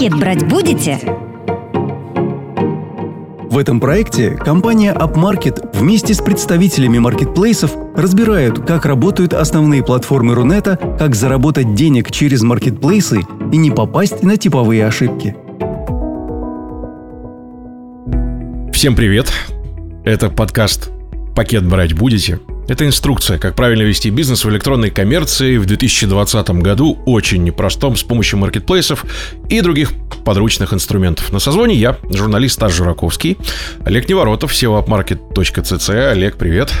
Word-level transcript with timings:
Пакет 0.00 0.18
брать 0.18 0.48
будете? 0.48 0.98
В 3.50 3.58
этом 3.58 3.80
проекте 3.80 4.30
компания 4.30 4.94
UpMarket 4.94 5.76
вместе 5.78 6.14
с 6.14 6.22
представителями 6.22 6.96
маркетплейсов 6.96 7.76
разбирают, 7.94 8.64
как 8.64 8.86
работают 8.86 9.34
основные 9.34 9.84
платформы 9.84 10.34
Рунета, 10.34 10.78
как 10.98 11.14
заработать 11.14 11.74
денег 11.74 12.10
через 12.10 12.40
маркетплейсы 12.40 13.20
и 13.52 13.56
не 13.58 13.70
попасть 13.70 14.22
на 14.22 14.38
типовые 14.38 14.86
ошибки. 14.86 15.36
Всем 18.72 18.96
привет! 18.96 19.30
Это 20.06 20.30
подкаст 20.30 20.90
«Пакет 21.36 21.68
брать 21.68 21.92
будете?» 21.92 22.40
Это 22.68 22.86
инструкция, 22.86 23.38
как 23.38 23.54
правильно 23.54 23.82
вести 23.82 24.10
бизнес 24.10 24.44
в 24.44 24.50
электронной 24.50 24.90
коммерции 24.90 25.56
в 25.56 25.66
2020 25.66 26.50
году, 26.62 26.98
очень 27.06 27.42
непростом, 27.42 27.96
с 27.96 28.02
помощью 28.02 28.38
маркетплейсов 28.38 29.04
и 29.48 29.60
других 29.60 29.92
подручных 30.24 30.72
инструментов. 30.72 31.32
На 31.32 31.38
созвоне 31.38 31.74
я, 31.74 31.96
журналист 32.10 32.54
Стас 32.54 32.72
Жураковский, 32.72 33.38
Олег 33.84 34.08
Неворотов, 34.08 34.52
SEOupmarket.cc. 34.52 36.10
Олег, 36.10 36.36
привет. 36.36 36.72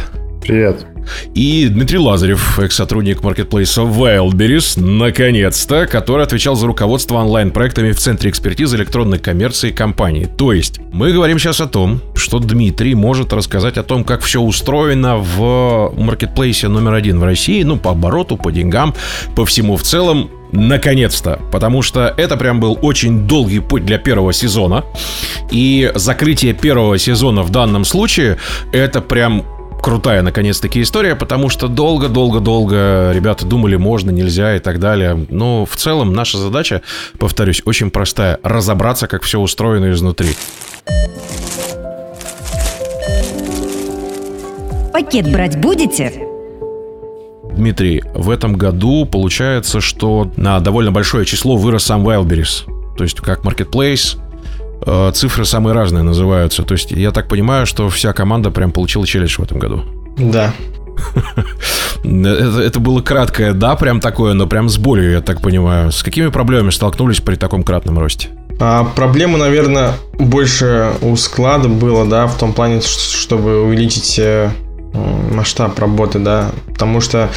Привет. 0.42 0.86
И 1.34 1.68
Дмитрий 1.68 1.98
Лазарев, 1.98 2.58
экс-сотрудник 2.58 3.22
маркетплейса 3.22 3.82
Wildberries, 3.82 4.80
наконец-то, 4.80 5.86
который 5.86 6.24
отвечал 6.24 6.56
за 6.56 6.66
руководство 6.66 7.16
онлайн-проектами 7.16 7.92
в 7.92 7.98
Центре 7.98 8.30
экспертизы 8.30 8.76
электронной 8.76 9.18
коммерции 9.18 9.70
компании. 9.70 10.28
То 10.36 10.52
есть, 10.52 10.80
мы 10.92 11.12
говорим 11.12 11.38
сейчас 11.38 11.60
о 11.60 11.66
том, 11.66 12.00
что 12.14 12.38
Дмитрий 12.38 12.94
может 12.94 13.32
рассказать 13.32 13.78
о 13.78 13.82
том, 13.82 14.04
как 14.04 14.22
все 14.22 14.40
устроено 14.40 15.16
в 15.16 15.92
маркетплейсе 15.96 16.68
номер 16.68 16.94
один 16.94 17.18
в 17.20 17.24
России, 17.24 17.62
ну, 17.62 17.76
по 17.76 17.92
обороту, 17.92 18.36
по 18.36 18.50
деньгам, 18.50 18.94
по 19.34 19.44
всему 19.44 19.76
в 19.76 19.82
целом, 19.82 20.30
Наконец-то, 20.52 21.40
потому 21.52 21.82
что 21.82 22.12
это 22.16 22.36
прям 22.36 22.58
был 22.58 22.76
очень 22.82 23.26
долгий 23.26 23.60
путь 23.60 23.84
для 23.84 23.98
первого 23.98 24.32
сезона. 24.32 24.84
И 25.50 25.92
закрытие 25.94 26.54
первого 26.54 26.98
сезона 26.98 27.42
в 27.42 27.50
данном 27.50 27.84
случае 27.84 28.38
это 28.72 29.00
прям 29.00 29.44
крутая, 29.80 30.22
наконец-таки, 30.22 30.82
история, 30.82 31.16
потому 31.16 31.48
что 31.48 31.68
долго-долго-долго 31.68 33.10
ребята 33.12 33.46
думали, 33.46 33.76
можно, 33.76 34.10
нельзя 34.10 34.56
и 34.56 34.58
так 34.58 34.80
далее. 34.80 35.26
Но 35.30 35.64
в 35.64 35.76
целом 35.76 36.12
наша 36.12 36.38
задача, 36.38 36.82
повторюсь, 37.18 37.62
очень 37.64 37.90
простая. 37.90 38.38
Разобраться, 38.42 39.06
как 39.06 39.22
все 39.22 39.40
устроено 39.40 39.90
изнутри. 39.90 40.30
Пакет 44.92 45.30
брать 45.32 45.58
будете? 45.58 46.26
Дмитрий, 47.56 48.02
в 48.14 48.30
этом 48.30 48.54
году 48.54 49.06
получается, 49.06 49.80
что 49.80 50.30
на 50.36 50.60
довольно 50.60 50.92
большое 50.92 51.24
число 51.24 51.56
вырос 51.56 51.84
сам 51.84 52.06
Wildberries. 52.06 52.64
То 52.96 53.04
есть 53.04 53.16
как 53.20 53.44
marketplace, 53.44 54.18
цифры 55.14 55.44
самые 55.44 55.74
разные 55.74 56.02
называются. 56.02 56.62
То 56.62 56.74
есть 56.74 56.90
я 56.90 57.10
так 57.10 57.28
понимаю, 57.28 57.66
что 57.66 57.88
вся 57.88 58.12
команда 58.12 58.50
прям 58.50 58.72
получила 58.72 59.06
челлендж 59.06 59.36
в 59.36 59.40
этом 59.40 59.58
году. 59.58 59.82
Да. 60.16 60.52
Это, 62.04 62.60
это 62.60 62.80
было 62.80 63.00
краткое, 63.00 63.52
да, 63.52 63.76
прям 63.76 64.00
такое, 64.00 64.34
но 64.34 64.46
прям 64.46 64.68
с 64.68 64.78
болью, 64.78 65.12
я 65.12 65.20
так 65.20 65.40
понимаю. 65.40 65.92
С 65.92 66.02
какими 66.02 66.28
проблемами 66.28 66.70
столкнулись 66.70 67.20
при 67.20 67.36
таком 67.36 67.62
кратном 67.62 67.98
росте? 67.98 68.28
А, 68.58 68.84
проблема, 68.84 69.38
наверное, 69.38 69.92
больше 70.18 70.92
у 71.00 71.16
склада 71.16 71.68
было, 71.68 72.06
да, 72.06 72.26
в 72.26 72.36
том 72.36 72.52
плане, 72.52 72.80
чтобы 72.82 73.62
увеличить 73.62 74.18
э, 74.18 74.50
масштаб 75.32 75.78
работы, 75.78 76.18
да, 76.18 76.50
потому 76.66 77.00
что 77.00 77.30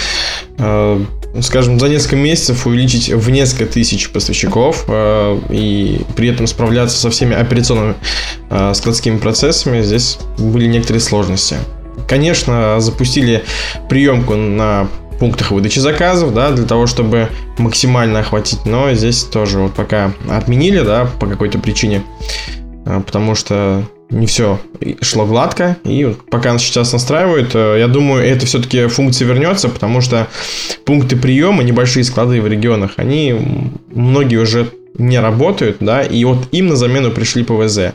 э, 0.58 1.06
скажем, 1.42 1.80
за 1.80 1.90
несколько 1.90 2.16
месяцев 2.16 2.66
увеличить 2.68 3.10
в 3.10 3.30
несколько 3.30 3.66
тысяч 3.66 4.10
поставщиков 4.12 4.86
э, 4.88 5.40
и 5.50 6.02
при 6.16 6.30
этом 6.30 6.48
справляться 6.48 6.98
со 6.98 7.10
всеми 7.10 7.36
операционными 7.36 7.96
э, 8.50 8.74
складскими 8.76 9.18
процессами, 9.18 9.82
здесь 9.82 10.20
были 10.38 10.68
некоторые 10.68 11.02
сложности. 11.02 11.56
Конечно, 12.08 12.80
запустили 12.80 13.44
приемку 13.90 14.36
на 14.36 14.88
пунктах 15.20 15.52
выдачи 15.52 15.80
заказов, 15.80 16.34
да, 16.34 16.52
для 16.52 16.66
того, 16.66 16.86
чтобы 16.86 17.30
максимально 17.58 18.20
охватить, 18.20 18.66
но 18.66 18.94
здесь 18.94 19.24
тоже 19.24 19.60
вот 19.60 19.74
пока 19.74 20.12
отменили, 20.30 20.82
да, 20.82 21.10
по 21.20 21.28
какой-то 21.28 21.58
причине, 21.60 22.04
э, 22.86 23.02
потому 23.06 23.34
что 23.34 23.84
не 24.14 24.28
все 24.28 24.60
шло 25.02 25.26
гладко. 25.26 25.78
И 25.84 26.16
пока 26.30 26.58
сейчас 26.58 26.94
настраивают, 26.94 27.52
э, 27.54 27.78
я 27.80 27.88
думаю, 27.88 28.24
это 28.24 28.46
все-таки 28.46 28.88
функция 28.88 29.28
вернется, 29.28 29.70
потому 29.70 30.02
что 30.02 30.28
пункты 30.86 31.16
приема, 31.16 31.64
небольшие 31.64 32.04
склады 32.04 32.42
в 32.42 32.48
регионах, 32.48 32.94
они 32.98 33.36
многие 33.92 34.38
уже 34.38 34.70
не 34.98 35.20
работают, 35.20 35.78
да, 35.80 36.04
и 36.04 36.24
вот 36.24 36.48
им 36.52 36.68
на 36.68 36.76
замену 36.76 37.12
пришли 37.12 37.44
ПВЗ. 37.44 37.94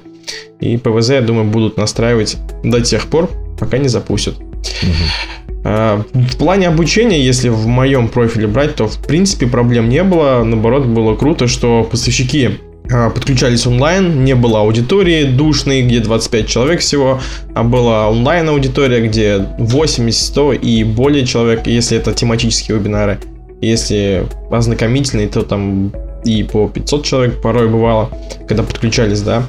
И 0.61 0.77
ПВЗ, 0.77 1.11
я 1.11 1.21
думаю, 1.23 1.47
будут 1.47 1.77
настраивать 1.77 2.37
до 2.65 2.81
тех 2.81 3.06
пор, 3.06 3.31
пока 3.59 3.79
не 3.79 3.89
запустят. 3.89 4.37
Угу. 4.39 5.65
В 5.65 6.37
плане 6.39 6.69
обучения, 6.69 7.25
если 7.25 7.49
в 7.49 7.67
моем 7.67 8.09
профиле 8.09 8.47
брать, 8.47 8.77
то 8.77 8.89
в 8.89 8.99
принципе 9.06 9.47
проблем 9.47 9.89
не 9.89 10.03
было. 10.03 10.43
Наоборот, 10.43 10.87
было 10.87 11.15
круто, 11.15 11.47
что 11.47 11.85
поставщики 11.85 12.47
а, 12.47 12.68
подключались 12.88 13.66
онлайн, 13.66 14.25
не 14.25 14.34
было 14.34 14.60
аудитории 14.60 15.25
душной, 15.25 15.82
где 15.82 16.00
25 16.00 16.47
человек 16.47 16.81
всего, 16.81 17.21
а 17.54 17.62
была 17.62 18.09
онлайн-аудитория, 18.09 19.06
где 19.06 19.47
80, 19.59 20.21
100 20.21 20.53
и 20.54 20.84
более 20.84 21.26
человек, 21.26 21.66
если 21.66 21.99
это 21.99 22.12
тематические 22.12 22.78
вебинары. 22.78 23.19
Если 23.60 24.26
ознакомительные, 24.50 25.28
то 25.28 25.43
там 25.43 25.93
и 26.25 26.43
по 26.43 26.69
500 26.69 27.04
человек 27.04 27.43
порой 27.43 27.69
бывало, 27.69 28.10
когда 28.47 28.62
подключались, 28.62 29.20
да. 29.20 29.43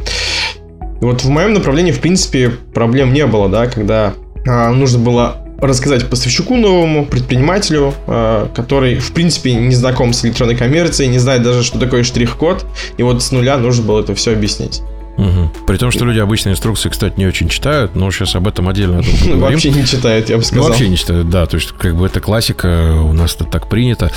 вот 1.02 1.24
в 1.24 1.30
моем 1.30 1.54
направлении, 1.54 1.92
в 1.92 2.00
принципе, 2.00 2.52
проблем 2.74 3.14
не 3.14 3.26
было, 3.26 3.50
да, 3.50 3.68
когда 3.68 4.14
а, 4.48 4.72
нужно 4.72 5.00
было 5.00 5.49
рассказать 5.62 6.10
поставщику 6.10 6.56
новому, 6.56 7.06
предпринимателю, 7.06 7.94
э, 8.08 8.48
который, 8.56 9.00
в 9.00 9.12
принципе, 9.12 9.54
не 9.54 9.76
знаком 9.76 10.14
с 10.14 10.26
электронной 10.26 10.56
коммерцией, 10.56 11.10
не 11.10 11.20
знает 11.20 11.44
даже, 11.44 11.64
что 11.64 11.80
такое 11.80 12.04
штрих-код, 12.04 12.66
и 12.98 13.04
вот 13.04 13.22
с 13.22 13.32
нуля 13.32 13.58
нужно 13.58 13.84
было 13.84 14.02
это 14.02 14.16
все 14.16 14.34
объяснить. 14.34 14.82
Угу. 15.20 15.66
При 15.68 15.78
том, 15.78 15.92
что 15.92 16.06
люди 16.06 16.20
обычно 16.20 16.50
инструкции, 16.50 16.88
кстати, 16.88 17.16
не 17.18 17.26
очень 17.26 17.50
читают, 17.50 17.94
но 17.94 18.10
сейчас 18.10 18.36
об 18.36 18.48
этом 18.48 18.70
отдельно 18.70 19.02
поговорим. 19.22 19.40
Вообще 19.42 19.72
не 19.72 19.86
читают, 19.86 20.30
я 20.30 20.38
бы 20.38 20.44
сказал. 20.44 20.64
Ну, 20.64 20.70
вообще 20.70 20.88
не 20.88 20.98
читают, 20.98 21.30
да. 21.30 21.46
То 21.46 21.58
есть, 21.58 21.74
как 21.74 21.96
бы 21.98 22.06
это 22.06 22.22
классика, 22.22 23.02
у 23.04 23.12
нас 23.12 23.36
это 23.36 23.44
так 23.44 23.68
принято. 23.68 24.12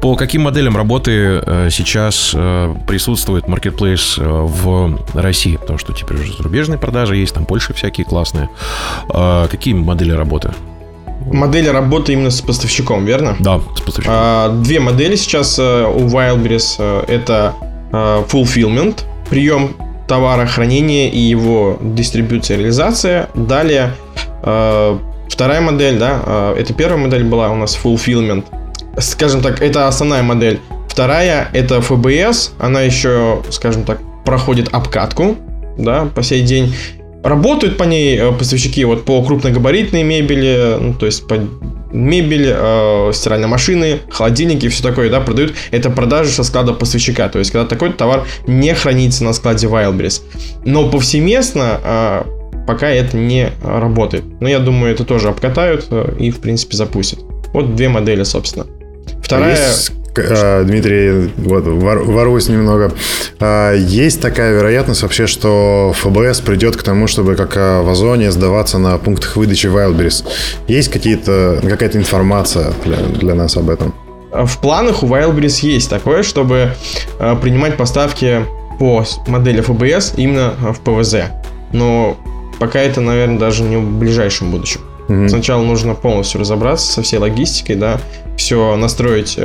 По 0.00 0.14
каким 0.14 0.42
моделям 0.42 0.76
работы 0.76 1.42
э, 1.44 1.68
сейчас 1.72 2.32
э, 2.34 2.74
присутствует 2.86 3.46
Marketplace 3.46 4.22
в 4.22 5.00
России? 5.14 5.56
Потому 5.56 5.78
что 5.78 5.92
теперь 5.92 6.18
уже 6.18 6.34
зарубежные 6.34 6.78
продажи 6.78 7.16
есть, 7.16 7.34
там 7.34 7.46
Польша 7.46 7.74
всякие 7.74 8.06
классные. 8.06 8.48
Какие 9.08 9.74
модели 9.74 10.12
работы? 10.12 10.52
Модели 11.26 11.68
работы 11.68 12.12
именно 12.12 12.30
с 12.30 12.40
поставщиком, 12.40 13.04
верно? 13.04 13.36
Да, 13.40 13.60
с 13.74 13.80
поставщиком. 13.80 14.14
А, 14.16 14.48
две 14.50 14.80
модели 14.80 15.16
сейчас 15.16 15.58
э, 15.58 15.84
у 15.84 16.06
Wildberries. 16.06 16.76
Э, 16.78 17.04
это 17.08 17.54
э, 17.92 18.24
fulfillment, 18.28 19.04
прием 19.30 19.74
товара, 20.06 20.46
хранение 20.46 21.10
и 21.10 21.18
его 21.18 21.78
дистрибуция, 21.80 22.58
реализация. 22.58 23.30
Далее 23.34 23.94
вторая 25.30 25.62
модель, 25.62 25.98
да, 25.98 26.52
это 26.54 26.74
первая 26.74 26.98
модель 26.98 27.24
была 27.24 27.50
у 27.50 27.56
нас 27.56 27.78
fulfillment. 27.82 28.44
Скажем 28.98 29.40
так, 29.40 29.62
это 29.62 29.88
основная 29.88 30.22
модель. 30.22 30.60
Вторая 30.86 31.48
это 31.54 31.76
FBS, 31.76 32.50
она 32.58 32.82
еще, 32.82 33.42
скажем 33.50 33.84
так, 33.84 34.00
проходит 34.26 34.68
обкатку, 34.72 35.36
да, 35.78 36.08
по 36.14 36.22
сей 36.22 36.42
день. 36.42 36.74
Работают 37.24 37.78
по 37.78 37.84
ней 37.84 38.18
э, 38.18 38.32
поставщики 38.32 38.84
вот 38.84 39.06
по 39.06 39.24
крупногабаритной 39.24 40.02
мебели, 40.02 40.76
ну, 40.78 40.92
то 40.92 41.06
есть 41.06 41.26
по 41.26 41.38
мебель, 41.90 42.52
э, 42.54 43.10
стиральные 43.14 43.48
машины, 43.48 44.00
холодильники 44.10 44.66
и 44.66 44.68
все 44.68 44.82
такое, 44.82 45.08
да, 45.08 45.20
продают. 45.20 45.54
Это 45.70 45.88
продажи 45.88 46.30
со 46.30 46.44
склада 46.44 46.74
поставщика, 46.74 47.30
то 47.30 47.38
есть 47.38 47.50
когда 47.50 47.66
такой 47.66 47.94
товар 47.94 48.26
не 48.46 48.74
хранится 48.74 49.24
на 49.24 49.32
складе 49.32 49.68
Wildberries. 49.68 50.20
Но 50.66 50.90
повсеместно 50.90 51.80
э, 51.82 52.22
пока 52.66 52.90
это 52.90 53.16
не 53.16 53.52
работает. 53.62 54.24
Но 54.40 54.48
я 54.48 54.58
думаю, 54.58 54.92
это 54.92 55.04
тоже 55.04 55.28
обкатают 55.28 55.86
э, 55.90 56.16
и, 56.18 56.30
в 56.30 56.40
принципе, 56.40 56.76
запустят. 56.76 57.20
Вот 57.54 57.74
две 57.74 57.88
модели, 57.88 58.24
собственно. 58.24 58.66
Вторая... 59.22 59.52
Есть 59.56 59.92
Э, 59.92 60.03
Дмитрий, 60.14 61.30
вот, 61.36 61.64
воруюсь 61.66 62.48
немного. 62.48 62.92
А, 63.40 63.74
есть 63.74 64.20
такая 64.20 64.54
вероятность 64.54 65.02
вообще, 65.02 65.26
что 65.26 65.92
ФБС 65.96 66.40
придет 66.40 66.76
к 66.76 66.82
тому, 66.82 67.06
чтобы 67.06 67.34
как 67.34 67.56
э, 67.56 67.80
в 67.82 67.88
Озоне 67.88 68.30
сдаваться 68.30 68.78
на 68.78 68.96
пунктах 68.98 69.36
выдачи 69.36 69.66
Wildberries. 69.66 70.24
Есть 70.68 70.90
какие-то, 70.90 71.60
какая-то 71.62 71.98
информация 71.98 72.72
для, 72.84 72.96
для 72.98 73.34
нас 73.34 73.56
об 73.56 73.70
этом? 73.70 73.94
В 74.32 74.58
планах 74.58 75.02
у 75.02 75.06
Wildberries 75.06 75.66
есть 75.66 75.90
такое, 75.90 76.22
чтобы 76.22 76.74
принимать 77.42 77.76
поставки 77.76 78.44
по 78.78 79.04
модели 79.26 79.60
ФБС 79.60 80.14
именно 80.16 80.54
в 80.72 80.80
ПВЗ. 80.80 81.16
Но 81.72 82.16
пока 82.58 82.80
это, 82.80 83.00
наверное, 83.00 83.38
даже 83.38 83.62
не 83.62 83.76
в 83.76 83.98
ближайшем 83.98 84.50
будущем. 84.50 84.80
Угу. 85.08 85.28
Сначала 85.28 85.62
нужно 85.62 85.94
полностью 85.94 86.40
разобраться 86.40 86.90
со 86.90 87.02
всей 87.02 87.18
логистикой, 87.18 87.76
да, 87.76 88.00
все 88.36 88.76
настроить 88.76 89.38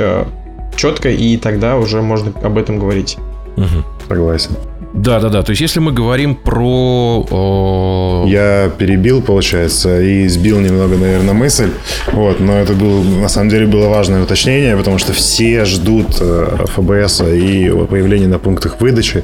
четко, 0.76 1.10
и 1.10 1.36
тогда 1.36 1.76
уже 1.76 2.02
можно 2.02 2.32
об 2.42 2.58
этом 2.58 2.78
говорить. 2.78 3.18
Угу. 3.56 3.84
Согласен. 4.08 4.56
Да, 4.92 5.20
да, 5.20 5.28
да. 5.28 5.42
То 5.42 5.50
есть, 5.50 5.62
если 5.62 5.78
мы 5.78 5.92
говорим 5.92 6.34
про... 6.34 7.24
О... 7.30 8.24
Я 8.26 8.70
перебил, 8.76 9.22
получается, 9.22 10.00
и 10.00 10.26
сбил 10.26 10.58
немного, 10.58 10.96
наверное, 10.96 11.32
мысль. 11.32 11.70
Вот, 12.12 12.40
но 12.40 12.58
это 12.58 12.72
было, 12.72 13.02
на 13.02 13.28
самом 13.28 13.50
деле, 13.50 13.66
было 13.66 13.88
важное 13.88 14.22
уточнение, 14.22 14.76
потому 14.76 14.98
что 14.98 15.12
все 15.12 15.64
ждут 15.64 16.16
э, 16.20 16.64
ФБС 16.74 17.20
и 17.20 17.70
появления 17.88 18.26
на 18.26 18.40
пунктах 18.40 18.80
выдачи. 18.80 19.22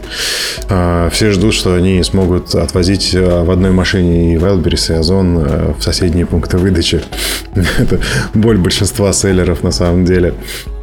Э, 0.68 1.08
все 1.12 1.32
ждут, 1.32 1.52
что 1.52 1.74
они 1.74 2.02
смогут 2.04 2.54
отвозить 2.54 3.12
э, 3.12 3.42
в 3.42 3.50
одной 3.50 3.72
машине 3.72 4.34
и 4.34 4.36
Wildberries, 4.36 4.94
и 4.94 4.98
Озон 4.98 5.74
в 5.78 5.82
соседние 5.82 6.26
пункты 6.26 6.58
выдачи. 6.58 7.02
это 7.78 8.00
боль 8.34 8.58
большинства 8.58 9.12
селлеров, 9.12 9.64
на 9.64 9.72
самом 9.72 10.04
деле. 10.04 10.34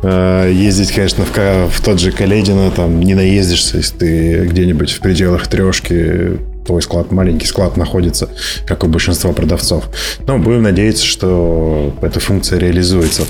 Ездить, 0.04 0.92
конечно, 0.92 1.26
в, 1.26 1.68
в 1.70 1.82
тот 1.82 2.00
же 2.00 2.12
Каледино, 2.12 2.72
там 2.72 3.00
не 3.00 3.16
наездишься, 3.16 3.78
если 3.78 3.98
ты 3.98 4.46
где-нибудь 4.46 4.74
где-нибудь 4.74 4.92
в 4.92 5.00
пределах 5.00 5.48
трешки 5.48 6.40
твой 6.66 6.82
склад, 6.82 7.12
маленький 7.12 7.46
склад 7.46 7.78
находится, 7.78 8.30
как 8.66 8.84
у 8.84 8.88
большинства 8.88 9.32
продавцов. 9.34 9.90
Но 10.26 10.40
будем 10.40 10.64
надеяться, 10.64 11.06
что 11.06 11.94
эта 12.02 12.20
функция 12.20 12.60
реализуется. 12.60 13.24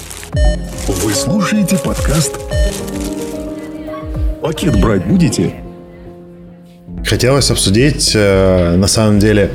Вы 0.88 1.14
слушаете 1.14 1.78
подкаст 1.78 2.38
«Пакет 4.42 4.80
брать 4.80 5.06
будете?» 5.06 5.54
Хотелось 7.06 7.52
обсудить, 7.52 8.14
э, 8.16 8.76
на 8.76 8.88
самом 8.88 9.19
деле, 9.19 9.50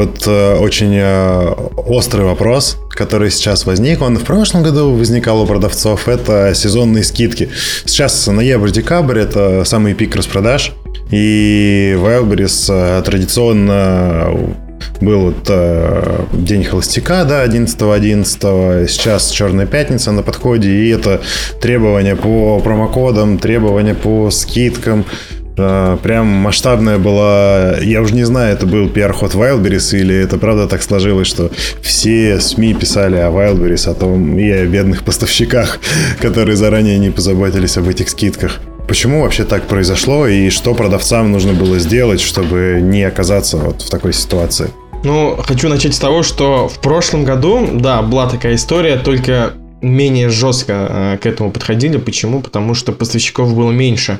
вот 0.00 0.26
э, 0.26 0.54
очень 0.56 0.94
э, 0.94 1.54
острый 1.76 2.24
вопрос, 2.24 2.78
который 2.88 3.30
сейчас 3.30 3.66
возник, 3.66 4.00
он 4.00 4.16
в 4.16 4.24
прошлом 4.24 4.62
году 4.62 4.94
возникал 4.94 5.42
у 5.42 5.46
продавцов, 5.46 6.08
это 6.08 6.54
сезонные 6.54 7.04
скидки. 7.04 7.50
Сейчас 7.84 8.26
ноябрь-декабрь, 8.26 9.18
это 9.18 9.64
самый 9.64 9.92
пик 9.92 10.16
распродаж, 10.16 10.72
и 11.10 11.94
Wildberries 11.98 12.72
э, 12.72 13.02
традиционно 13.02 14.56
был 15.02 15.20
вот, 15.20 15.46
э, 15.48 16.24
День 16.32 16.64
холостяка, 16.64 17.24
да, 17.24 17.44
11.11. 17.44 18.88
Сейчас 18.88 19.30
Черная 19.30 19.66
пятница 19.66 20.12
на 20.12 20.22
подходе, 20.22 20.70
и 20.70 20.88
это 20.88 21.20
требования 21.60 22.16
по 22.16 22.58
промокодам, 22.60 23.38
требования 23.38 23.94
по 23.94 24.30
скидкам. 24.30 25.04
Э, 25.56 25.96
прям 26.02 26.26
масштабная 26.26 26.98
была, 26.98 27.78
я 27.78 28.02
уже 28.02 28.14
не 28.14 28.24
знаю, 28.24 28.52
это 28.52 28.66
был 28.66 28.88
пиар-ход 28.88 29.34
Wildberries 29.34 29.98
или 29.98 30.14
это 30.14 30.38
правда 30.38 30.66
так 30.66 30.82
сложилось, 30.82 31.26
что 31.28 31.50
все 31.82 32.40
СМИ 32.40 32.74
писали 32.74 33.16
о 33.16 33.30
Wildberries, 33.30 33.90
о 33.90 33.94
том 33.94 34.38
и 34.38 34.48
о 34.50 34.66
бедных 34.66 35.04
поставщиках, 35.04 35.78
которые 36.20 36.56
заранее 36.56 36.98
не 36.98 37.10
позаботились 37.10 37.76
об 37.76 37.88
этих 37.88 38.08
скидках. 38.08 38.60
Почему 38.88 39.22
вообще 39.22 39.44
так 39.44 39.68
произошло 39.68 40.26
и 40.26 40.50
что 40.50 40.74
продавцам 40.74 41.30
нужно 41.30 41.52
было 41.52 41.78
сделать, 41.78 42.20
чтобы 42.20 42.80
не 42.82 43.04
оказаться 43.04 43.56
вот 43.56 43.82
в 43.82 43.90
такой 43.90 44.12
ситуации? 44.12 44.70
Ну, 45.04 45.38
хочу 45.42 45.68
начать 45.68 45.94
с 45.94 45.98
того, 45.98 46.22
что 46.22 46.68
в 46.68 46.80
прошлом 46.80 47.24
году, 47.24 47.68
да, 47.72 48.02
была 48.02 48.28
такая 48.28 48.56
история, 48.56 48.96
только 48.96 49.52
менее 49.80 50.28
жестко 50.28 50.72
э, 50.72 51.18
к 51.18 51.26
этому 51.26 51.52
подходили. 51.52 51.96
Почему? 51.96 52.42
Потому 52.42 52.74
что 52.74 52.92
поставщиков 52.92 53.54
было 53.54 53.70
меньше. 53.70 54.18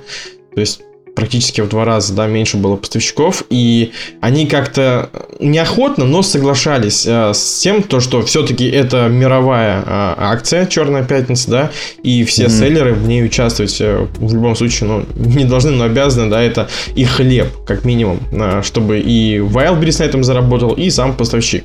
То 0.55 0.61
есть 0.61 0.81
практически 1.15 1.61
в 1.61 1.69
два 1.69 1.85
раза, 1.85 2.15
да, 2.15 2.27
меньше 2.27 2.57
было 2.57 2.77
поставщиков, 2.77 3.45
и 3.51 3.93
они 4.21 4.47
как-то 4.47 5.11
неохотно, 5.39 6.05
но 6.05 6.23
соглашались 6.23 7.05
э, 7.07 7.33
с 7.35 7.61
тем, 7.61 7.83
то, 7.83 8.01
что 8.01 8.23
все-таки 8.23 8.69
это 8.69 9.09
мировая 9.09 9.81
э, 9.81 9.85
акция 9.87 10.67
Черная 10.67 11.05
пятница, 11.05 11.51
да, 11.51 11.71
и 12.03 12.25
все 12.25 12.45
mm-hmm. 12.45 12.59
селлеры 12.59 12.95
в 12.95 13.07
ней 13.09 13.25
участвовать 13.25 13.81
э, 13.81 14.07
в 14.19 14.35
любом 14.35 14.57
случае, 14.57 14.89
ну, 14.89 15.05
не 15.15 15.45
должны, 15.45 15.73
но 15.73 15.85
обязаны, 15.85 16.31
да, 16.31 16.43
это 16.43 16.69
их 16.95 17.11
хлеб, 17.11 17.49
как 17.67 17.85
минимум, 17.85 18.21
э, 18.33 18.63
чтобы 18.63 19.01
и 19.01 19.39
Wildberries 19.39 20.01
на 20.01 20.05
этом 20.05 20.25
заработал, 20.25 20.73
и 20.73 20.91
сам 20.91 21.15
поставщик. 21.17 21.65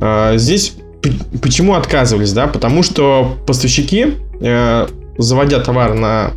Э, 0.00 0.34
здесь 0.36 0.74
почему 1.42 1.74
отказывались, 1.74 2.32
да, 2.32 2.46
потому 2.46 2.82
что 2.82 3.36
поставщики, 3.46 4.14
э, 4.40 4.86
заводя 5.18 5.60
товар 5.60 5.94
на 5.94 6.32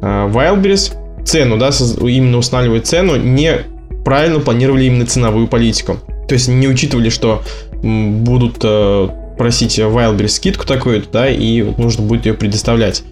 э, 0.00 0.30
Wildberries, 0.32 0.94
цену, 1.24 1.56
да, 1.56 1.70
именно 2.00 2.38
устанавливать 2.38 2.86
цену, 2.86 3.16
не 3.16 3.60
правильно 4.04 4.40
планировали 4.40 4.84
именно 4.84 5.06
ценовую 5.06 5.46
политику. 5.48 5.98
То 6.28 6.34
есть 6.34 6.48
не 6.48 6.68
учитывали, 6.68 7.08
что 7.08 7.42
будут 7.82 8.58
э, 8.62 9.08
просить 9.36 9.78
Wildberries 9.78 10.28
скидку 10.28 10.66
такую, 10.66 11.02
да, 11.12 11.28
и 11.28 11.62
нужно 11.62 12.04
будет 12.04 12.26
ее 12.26 12.34
предоставлять. 12.34 13.02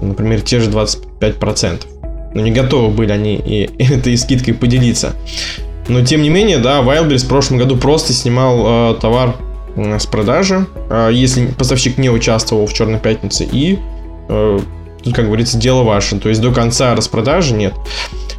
Например, 0.00 0.40
те 0.40 0.60
же 0.60 0.70
25%. 0.70 1.86
Но 2.34 2.42
не 2.42 2.52
готовы 2.52 2.94
были 2.94 3.12
они 3.12 3.36
и 3.36 3.70
этой 3.92 4.16
скидкой 4.16 4.54
поделиться. 4.54 5.14
Но 5.88 6.04
тем 6.04 6.22
не 6.22 6.28
менее, 6.28 6.58
да, 6.58 6.80
Wildberries 6.80 7.24
в 7.24 7.28
прошлом 7.28 7.58
году 7.58 7.76
просто 7.76 8.12
снимал 8.12 8.92
э, 8.92 9.00
товар 9.00 9.36
с 9.76 10.06
продажи, 10.06 10.66
э, 10.90 11.10
если 11.12 11.46
поставщик 11.46 11.98
не 11.98 12.10
участвовал 12.10 12.66
в 12.66 12.72
Черной 12.72 13.00
пятнице, 13.00 13.48
и 13.50 13.78
э, 14.28 14.58
как 15.14 15.26
говорится, 15.26 15.58
дело 15.58 15.82
ваше. 15.82 16.18
То 16.18 16.28
есть 16.28 16.40
до 16.40 16.52
конца 16.52 16.94
распродажи 16.94 17.54
нет. 17.54 17.74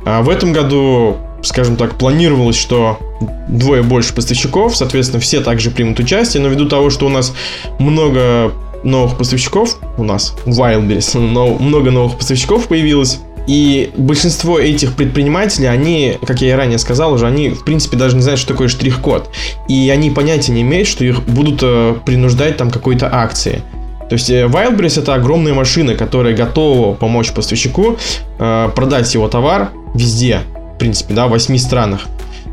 А 0.06 0.22
в 0.22 0.30
этом 0.30 0.54
году, 0.54 1.18
скажем 1.44 1.76
так, 1.76 1.96
планировалось, 1.96 2.58
что 2.58 3.00
двое 3.48 3.84
больше 3.84 4.14
поставщиков, 4.14 4.76
соответственно, 4.76 5.20
все 5.20 5.42
также 5.42 5.72
примут 5.72 6.00
участие, 6.00 6.42
но 6.42 6.50
ввиду 6.50 6.68
того, 6.68 6.90
что 6.90 7.06
у 7.06 7.10
нас 7.10 7.34
много 7.80 8.52
новых 8.84 9.18
поставщиков, 9.18 9.78
у 9.98 10.04
нас 10.04 10.36
Wildberries, 10.46 11.20
но 11.20 11.54
много 11.54 11.92
новых 11.92 12.18
поставщиков 12.18 12.68
появилось, 12.68 13.20
и 13.48 13.92
большинство 13.98 14.60
этих 14.60 14.94
предпринимателей, 14.94 15.68
они, 15.68 16.18
как 16.26 16.42
я 16.42 16.50
и 16.50 16.52
ранее 16.54 16.78
сказал 16.78 17.14
уже, 17.14 17.26
они, 17.26 17.50
в 17.50 17.64
принципе, 17.64 17.98
даже 17.98 18.16
не 18.16 18.22
знают, 18.22 18.40
что 18.40 18.50
такое 18.54 18.68
штрих-код. 18.68 19.30
И 19.68 19.90
они 19.90 20.12
понятия 20.12 20.52
не 20.52 20.62
имеют, 20.62 20.88
что 20.88 21.04
их 21.04 21.24
будут 21.24 21.60
э, 21.64 21.96
принуждать 22.06 22.58
там 22.58 22.70
какой-то 22.70 23.10
акции. 23.12 23.64
То 24.12 24.16
есть 24.16 24.30
э, 24.30 24.46
Wildberries 24.46 25.02
это 25.02 25.14
огромная 25.14 25.54
машина, 25.54 25.96
которая 25.96 26.36
готова 26.36 26.96
помочь 26.96 27.32
поставщику 27.32 27.96
э, 28.40 28.70
продать 28.76 29.14
его 29.14 29.30
товар 29.30 29.70
везде, 29.94 30.42
в 30.76 30.80
принципе, 30.80 31.14
да, 31.14 31.28
в 31.28 31.30
8 31.30 31.58
странах. 31.58 32.08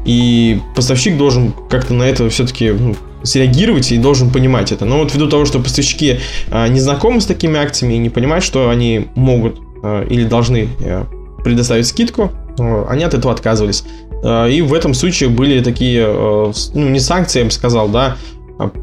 И 0.05 0.61
поставщик 0.77 1.19
должен 1.19 1.53
как-то 1.69 1.95
на 1.95 2.05
это 2.05 2.31
все-таки 2.31 2.71
ну, 2.71 2.95
среагировать 3.25 3.91
и 3.91 3.99
должен 3.99 4.31
понимать 4.31 4.71
это. 4.71 4.85
Но 4.85 4.99
вот 4.99 5.13
ввиду 5.13 5.29
того, 5.29 5.47
что 5.47 5.59
поставщики 5.59 6.21
э, 6.49 6.69
не 6.69 6.79
знакомы 6.79 7.21
с 7.21 7.27
такими 7.27 7.59
акциями 7.59 7.95
и 7.95 7.99
не 7.99 8.09
понимают, 8.09 8.45
что 8.45 8.71
они 8.71 9.09
могут 9.17 9.59
э, 9.83 10.07
или 10.09 10.23
должны 10.23 10.69
э, 10.79 11.07
предоставить 11.43 11.89
скидку, 11.89 12.31
э, 12.57 12.85
они 12.89 13.03
от 13.03 13.15
этого 13.15 13.35
отказывались. 13.35 13.83
Э, 14.23 14.49
и 14.49 14.63
в 14.63 14.73
этом 14.73 14.95
случае 14.95 15.29
были 15.29 15.61
такие, 15.61 16.05
э, 16.07 16.53
ну 16.75 16.89
не 16.89 17.01
санкции, 17.01 17.41
я 17.41 17.47
бы 17.47 17.51
сказал, 17.51 17.89
да, 17.89 18.17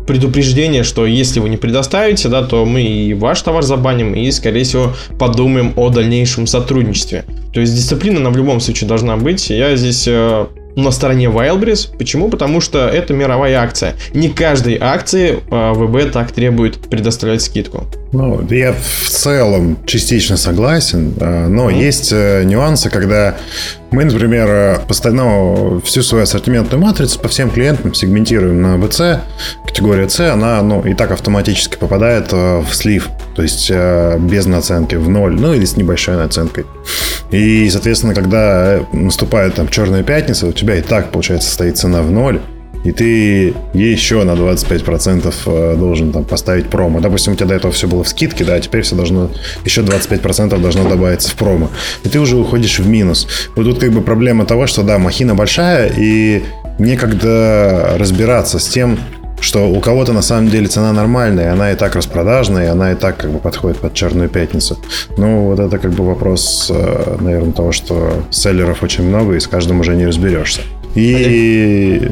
предупреждение, 0.08 0.84
что 0.84 1.06
если 1.06 1.40
вы 1.40 1.50
не 1.50 1.58
предоставите, 1.58 2.30
да, 2.30 2.44
то 2.44 2.66
мы 2.66 2.82
и 2.82 3.14
ваш 3.14 3.42
товар 3.42 3.64
забаним, 3.64 4.14
и, 4.14 4.32
скорее 4.32 4.64
всего, 4.64 4.94
подумаем 5.20 5.74
о 5.76 5.90
дальнейшем 5.90 6.48
сотрудничестве. 6.48 7.26
То 7.54 7.60
есть 7.60 7.76
дисциплина, 7.76 8.20
она 8.20 8.30
в 8.30 8.38
любом 8.38 8.60
случае 8.60 8.88
должна 8.88 9.18
быть. 9.18 9.50
Я 9.50 9.76
здесь 9.76 10.06
э, 10.08 10.46
на 10.76 10.92
стороне 10.92 11.26
Wildberries. 11.26 11.98
Почему? 11.98 12.30
Потому 12.30 12.62
что 12.62 12.88
это 12.88 13.14
мировая 13.14 13.60
акция. 13.60 13.96
Не 14.14 14.30
каждой 14.30 14.78
акции 14.80 15.40
э, 15.50 15.74
ВБ 15.74 16.12
так 16.12 16.32
требует 16.32 16.78
предоставлять 16.90 17.42
скидку. 17.42 17.86
Ну, 18.16 18.48
я 18.50 18.72
в 18.72 19.10
целом 19.10 19.78
частично 19.86 20.38
согласен, 20.38 21.14
э, 21.20 21.48
но 21.48 21.70
mm-hmm. 21.70 21.84
есть 21.84 22.12
нюансы, 22.14 22.90
когда 22.90 23.36
мы, 23.92 24.06
например, 24.06 24.80
постоянно 24.88 25.82
всю 25.82 26.02
свою 26.02 26.24
ассортиментную 26.24 26.82
матрицу 26.82 27.20
по 27.20 27.28
всем 27.28 27.50
клиентам 27.50 27.94
сегментируем 27.94 28.62
на 28.62 28.88
ВЦ. 28.88 29.20
Категория 29.66 30.08
С, 30.08 30.22
она 30.32 30.62
ну, 30.62 30.82
и 30.84 30.94
так 30.94 31.12
автоматически 31.12 31.76
попадает 31.76 32.32
в 32.32 32.68
слив, 32.72 33.10
то 33.36 33.42
есть 33.42 33.70
без 33.70 34.46
наценки, 34.46 34.96
в 34.96 35.10
ноль, 35.10 35.36
ну 35.38 35.54
или 35.54 35.66
с 35.66 35.76
небольшой 35.76 36.16
наценкой. 36.16 36.66
И, 37.32 37.70
соответственно, 37.70 38.14
когда 38.14 38.80
наступает 38.94 39.56
там 39.56 39.68
черная 39.68 40.04
пятница, 40.04 40.48
у 40.48 40.54
тебя 40.54 40.78
и 40.78 40.82
так, 40.82 41.12
получается, 41.12 41.52
стоит 41.52 41.78
цена 41.78 42.02
в 42.02 42.12
ноль, 42.12 42.40
и 42.86 42.92
ты 42.92 43.54
еще 43.74 44.24
на 44.24 44.32
25% 44.32 45.34
э, 45.46 45.76
должен 45.76 46.12
там 46.12 46.24
поставить 46.24 46.70
промо. 46.70 47.02
Допустим, 47.02 47.34
у 47.34 47.36
тебя 47.36 47.48
до 47.48 47.56
этого 47.56 47.74
все 47.74 47.88
было 47.88 48.04
в 48.04 48.08
скидке, 48.08 48.46
да, 48.46 48.54
а 48.54 48.60
теперь 48.62 48.84
все 48.84 48.96
должно, 48.96 49.32
еще 49.66 49.82
25% 49.82 50.58
должно 50.62 50.88
добавиться 50.88 51.30
в 51.30 51.36
промо. 51.36 51.70
И 52.04 52.10
ты 52.10 52.20
уже 52.20 52.38
уходишь 52.38 52.80
в 52.80 52.88
минус. 52.88 53.28
Вот 53.56 53.64
тут 53.66 53.80
как 53.80 53.92
бы 53.92 54.02
проблема 54.02 54.46
того, 54.46 54.68
что 54.68 54.84
да, 54.84 55.00
махина 55.00 55.34
большая, 55.34 55.92
и 55.98 56.44
некогда 56.78 57.96
разбираться 57.98 58.60
с 58.60 58.68
тем, 58.68 59.00
что 59.42 59.70
у 59.70 59.80
кого-то 59.80 60.14
на 60.14 60.22
самом 60.22 60.50
деле 60.50 60.68
цена 60.68 60.94
нормальная, 60.94 61.52
она 61.52 61.72
и 61.72 61.76
так 61.76 61.96
распродажная, 61.96 62.66
и 62.66 62.70
она 62.70 62.92
и 62.92 62.96
так 62.96 63.18
как 63.18 63.32
бы 63.32 63.40
подходит 63.40 63.78
под 63.78 63.94
черную 63.94 64.30
пятницу. 64.30 64.78
Ну, 65.18 65.46
вот 65.46 65.60
это 65.60 65.78
как 65.78 65.92
бы 65.92 66.06
вопрос, 66.06 66.72
э, 66.74 67.18
наверное, 67.20 67.52
того, 67.52 67.72
что 67.72 68.24
селлеров 68.30 68.84
очень 68.84 69.04
много, 69.08 69.34
и 69.34 69.40
с 69.40 69.48
каждым 69.48 69.80
уже 69.80 69.96
не 69.96 70.06
разберешься. 70.06 70.62
И... 70.96 72.10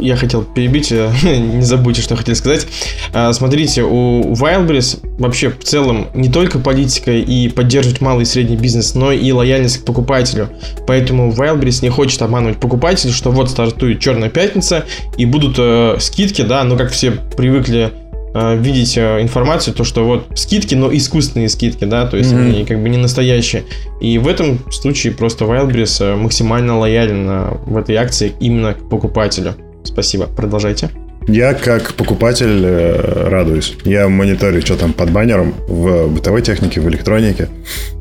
Я 0.00 0.16
хотел 0.16 0.42
перебить, 0.42 0.90
э, 0.90 1.10
не 1.22 1.62
забудьте, 1.62 2.02
что 2.02 2.16
хотел 2.16 2.34
сказать. 2.34 2.66
А, 3.12 3.32
смотрите, 3.32 3.82
у 3.82 4.32
Wildberries 4.32 4.98
вообще 5.18 5.50
в 5.50 5.62
целом 5.62 6.08
не 6.14 6.28
только 6.28 6.58
политика 6.58 7.12
и 7.12 7.48
поддерживать 7.48 8.00
малый 8.00 8.22
и 8.22 8.26
средний 8.26 8.56
бизнес, 8.56 8.94
но 8.94 9.12
и 9.12 9.30
лояльность 9.30 9.78
к 9.78 9.84
покупателю. 9.84 10.48
Поэтому 10.86 11.30
Wildberries 11.30 11.78
не 11.82 11.90
хочет 11.90 12.20
обманывать 12.22 12.58
покупателей, 12.58 13.12
что 13.12 13.30
вот 13.30 13.50
стартует 13.50 14.00
Черная 14.00 14.30
Пятница 14.30 14.84
и 15.16 15.26
будут 15.26 15.54
э, 15.58 15.96
скидки, 16.00 16.42
да, 16.42 16.64
ну 16.64 16.76
как 16.76 16.90
все 16.90 17.12
привыкли 17.12 17.92
Э, 18.34 18.56
видеть 18.56 18.98
э, 18.98 19.22
информацию, 19.22 19.74
то, 19.74 19.84
что 19.84 20.04
вот 20.04 20.26
скидки, 20.34 20.74
но 20.74 20.94
искусственные 20.94 21.48
скидки, 21.48 21.84
да, 21.84 22.06
то 22.06 22.16
есть 22.16 22.32
mm-hmm. 22.32 22.50
они 22.50 22.64
как 22.64 22.82
бы 22.82 22.88
не 22.88 22.98
настоящие. 22.98 23.62
И 24.00 24.18
в 24.18 24.26
этом 24.26 24.58
случае 24.72 25.12
просто 25.12 25.44
Wildberries 25.44 26.04
э, 26.04 26.16
максимально 26.16 26.76
лоялен 26.76 27.28
в 27.64 27.76
этой 27.76 27.94
акции 27.94 28.32
именно 28.40 28.74
к 28.74 28.88
покупателю. 28.88 29.54
Спасибо, 29.84 30.26
продолжайте. 30.26 30.90
Я 31.26 31.54
как 31.54 31.94
покупатель 31.94 32.62
э, 32.64 33.28
радуюсь. 33.28 33.76
Я 33.84 34.08
мониторю, 34.08 34.60
что 34.60 34.76
там 34.76 34.92
под 34.92 35.10
баннером 35.10 35.54
в 35.68 36.08
бытовой 36.08 36.42
технике, 36.42 36.80
в 36.80 36.88
электронике. 36.88 37.48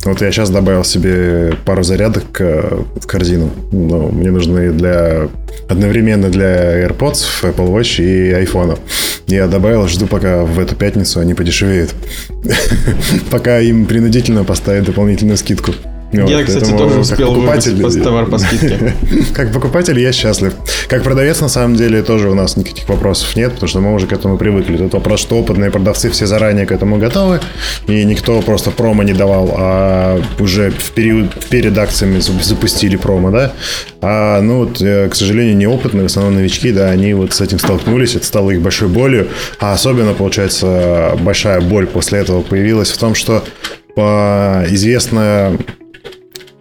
Вот 0.03 0.21
я 0.21 0.31
сейчас 0.31 0.49
добавил 0.49 0.83
себе 0.83 1.53
пару 1.63 1.83
зарядок 1.83 2.41
э, 2.41 2.81
в 2.95 3.07
корзину. 3.07 3.51
Ну, 3.71 4.09
мне 4.09 4.29
нужны 4.29 4.71
для 4.71 5.29
одновременно 5.69 6.29
для 6.29 6.85
AirPods, 6.85 7.43
Apple 7.43 7.71
Watch 7.71 8.03
и 8.03 8.31
iPhone. 8.43 8.77
Я 9.33 9.47
добавил, 9.47 9.87
жду, 9.87 10.05
пока 10.05 10.43
в 10.43 10.59
эту 10.59 10.75
пятницу 10.75 11.19
они 11.19 11.33
подешевеют. 11.33 11.95
Пока 13.31 13.59
им 13.59 13.87
принудительно 13.87 14.43
поставят 14.43 14.85
дополнительную 14.85 15.37
скидку. 15.37 15.73
Вот, 16.13 16.29
я, 16.29 16.43
кстати, 16.43 16.69
тоже 16.69 16.99
успел 16.99 17.33
покупатель, 17.33 18.03
товар 18.03 18.27
по 18.27 18.37
скидке. 18.37 18.93
как 19.33 19.51
покупатель 19.51 19.99
я 19.99 20.11
счастлив. 20.11 20.53
Как 20.87 21.03
продавец, 21.03 21.41
на 21.41 21.49
самом 21.49 21.75
деле, 21.75 22.03
тоже 22.03 22.29
у 22.29 22.35
нас 22.35 22.55
никаких 22.55 22.87
вопросов 22.87 23.35
нет, 23.35 23.53
потому 23.53 23.67
что 23.67 23.79
мы 23.79 23.93
уже 23.93 24.05
к 24.05 24.13
этому 24.13 24.37
привыкли. 24.37 24.77
Тут 24.77 24.93
вопрос, 24.93 25.21
что 25.21 25.37
опытные 25.39 25.71
продавцы 25.71 26.09
все 26.11 26.27
заранее 26.27 26.65
к 26.67 26.71
этому 26.71 26.97
готовы, 26.97 27.39
и 27.87 28.03
никто 28.05 28.41
просто 28.41 28.69
промо 28.71 29.03
не 29.03 29.13
давал, 29.13 29.55
а 29.57 30.21
уже 30.39 30.69
в 30.69 30.91
период 30.91 31.33
перед 31.49 31.77
акциями 31.77 32.19
запустили 32.19 32.95
промо, 32.95 33.31
да? 33.31 33.53
А, 34.01 34.41
ну, 34.41 34.65
вот, 34.65 34.81
э, 34.81 35.09
к 35.09 35.15
сожалению, 35.15 35.57
неопытные, 35.57 36.03
в 36.03 36.05
основном 36.05 36.35
новички, 36.35 36.71
да, 36.71 36.91
они 36.91 37.13
вот 37.13 37.33
с 37.33 37.41
этим 37.41 37.57
столкнулись, 37.57 38.15
это 38.15 38.25
стало 38.25 38.51
их 38.51 38.61
большой 38.61 38.87
болью, 38.87 39.29
а 39.59 39.73
особенно, 39.73 40.13
получается, 40.13 41.17
большая 41.19 41.61
боль 41.61 41.87
после 41.87 42.19
этого 42.19 42.41
появилась 42.41 42.91
в 42.91 42.97
том, 42.97 43.15
что 43.15 43.43
известная 43.95 45.57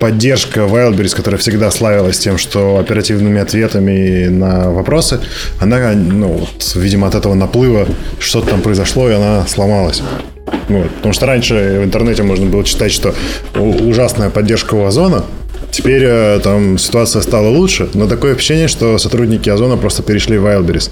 поддержка 0.03 0.63
Wildberries, 0.63 1.15
которая 1.15 1.39
всегда 1.39 1.71
славилась 1.71 2.19
тем, 2.19 2.37
что 2.37 2.79
оперативными 2.79 3.41
ответами 3.41 4.27
на 4.27 4.73
вопросы, 4.73 5.21
она, 5.61 5.93
ну, 5.93 6.27
вот, 6.27 6.73
видимо, 6.75 7.07
от 7.07 7.15
этого 7.15 7.35
наплыва 7.35 7.87
что-то 8.19 8.49
там 8.49 8.63
произошло, 8.63 9.09
и 9.09 9.13
она 9.13 9.47
сломалась. 9.47 10.03
Вот. 10.69 10.91
Потому 10.91 11.13
что 11.15 11.27
раньше 11.27 11.79
в 11.81 11.85
интернете 11.85 12.25
можно 12.25 12.47
было 12.47 12.65
читать, 12.65 12.91
что 12.91 13.15
ужасная 13.55 14.29
поддержка 14.29 14.75
у 14.75 14.85
Озона, 14.85 15.25
Теперь 15.71 16.03
э, 16.05 16.39
там 16.45 16.77
ситуация 16.77 17.23
стала 17.23 17.49
лучше, 17.49 17.89
но 17.95 18.07
такое 18.07 18.35
ощущение, 18.35 18.69
что 18.69 18.99
сотрудники 18.99 19.49
Озона 19.49 19.79
просто 19.79 20.03
перешли 20.03 20.37
в 20.37 20.45
Wildberries. 20.45 20.91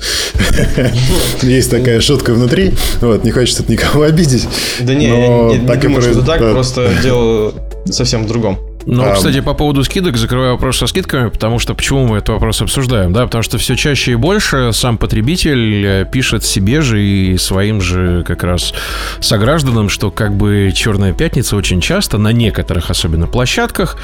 Есть 1.43 1.71
такая 1.71 2.01
шутка 2.01 2.33
внутри, 2.33 2.73
вот, 3.03 3.23
не 3.23 3.31
хочется 3.31 3.63
никого 3.69 4.05
обидеть. 4.05 4.49
Да 4.81 4.95
не, 4.95 5.09
я 5.09 5.59
не 5.59 5.77
думаю, 5.77 6.01
что 6.01 6.23
так, 6.23 6.39
просто 6.39 6.89
дело 7.03 7.53
совсем 7.91 8.25
в 8.25 8.27
другом. 8.27 8.70
Ну, 8.87 9.05
а, 9.05 9.15
кстати, 9.15 9.41
по 9.41 9.55
поводу 9.55 9.85
скидок, 9.85 10.17
закрываю 10.17 10.53
вопрос 10.53 10.79
со 10.79 10.87
скидками, 10.87 11.29
потому 11.29 11.59
что 11.59 11.75
почему 11.75 12.07
мы 12.07 12.19
этот 12.19 12.31
вопрос 12.31 12.63
обсуждаем, 12.63 13.13
да, 13.13 13.25
потому 13.25 13.43
что 13.43 13.59
все 13.59 13.77
чаще 13.77 14.13
и 14.13 14.15
больше 14.15 14.73
сам 14.73 14.99
потребитель 14.99 15.85
э, 15.85 16.07
пишет 16.11 16.45
себе 16.45 16.81
же 16.81 17.03
и 17.03 17.37
своим 17.37 17.81
же 17.81 18.25
как 18.27 18.43
раз 18.43 18.73
согражданам, 19.21 19.89
что 19.89 20.11
как 20.11 20.35
бы 20.35 20.73
Черная 20.75 21.13
пятница 21.13 21.57
очень 21.57 21.81
часто 21.81 22.19
на 22.19 22.33
некоторых 22.33 22.91
особенно 22.91 23.27
площадках 23.27 23.97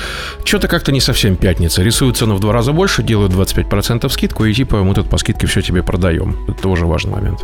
что-то 0.44 0.68
как-то 0.68 0.92
не 0.92 1.00
совсем 1.00 1.36
пятница. 1.36 1.82
Рисуют 1.82 2.16
цену 2.16 2.34
в 2.36 2.40
два 2.40 2.52
раза 2.52 2.72
больше, 2.72 3.02
делают 3.02 3.32
25% 3.32 4.08
скидку 4.10 4.44
и 4.44 4.52
типа 4.52 4.82
мы 4.82 4.94
тут 4.94 5.08
по 5.08 5.18
скидке 5.18 5.46
все 5.46 5.62
тебе 5.62 5.82
продаем. 5.82 6.36
Это 6.48 6.60
тоже 6.62 6.86
важный 6.86 7.12
момент 7.12 7.40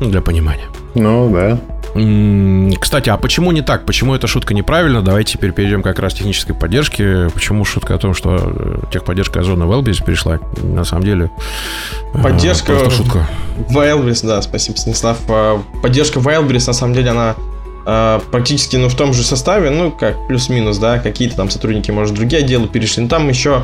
ну, 0.00 0.08
для 0.08 0.20
понимания. 0.20 0.66
Ну, 0.94 1.30
да. 1.32 1.58
Кстати, 2.80 3.08
а 3.08 3.16
почему 3.16 3.52
не 3.52 3.62
так? 3.62 3.86
Почему 3.86 4.14
эта 4.14 4.26
шутка 4.26 4.52
неправильна? 4.52 5.00
Давайте 5.00 5.34
теперь 5.34 5.52
перейдем 5.52 5.82
как 5.82 6.00
раз 6.00 6.14
к 6.14 6.16
технической 6.16 6.54
поддержке. 6.64 7.28
Почему 7.34 7.66
шутка 7.66 7.94
о 7.94 7.98
том, 7.98 8.14
что 8.14 8.38
э, 8.40 8.78
техподдержка 8.90 9.40
Озона 9.40 9.66
в 9.66 9.72
Elvis 9.72 10.02
перешла? 10.02 10.40
На 10.62 10.84
самом 10.84 11.04
деле... 11.04 11.30
Э, 12.14 12.22
поддержка 12.22 12.88
шутка. 12.88 13.28
в 13.68 14.26
да, 14.26 14.40
спасибо, 14.40 14.78
Станислав. 14.78 15.18
Э, 15.28 15.58
поддержка 15.82 16.20
в 16.20 16.28
на 16.66 16.72
самом 16.72 16.94
деле, 16.94 17.10
она 17.10 17.34
практически 18.30 18.76
ну, 18.76 18.88
в 18.88 18.94
том 18.94 19.12
же 19.12 19.22
составе, 19.22 19.68
ну, 19.68 19.90
как 19.90 20.26
плюс-минус, 20.26 20.78
да, 20.78 20.98
какие-то 20.98 21.36
там 21.36 21.50
сотрудники, 21.50 21.90
может, 21.90 22.14
другие 22.14 22.42
отделы 22.42 22.66
перешли. 22.66 23.02
Но 23.02 23.10
там 23.10 23.28
еще 23.28 23.62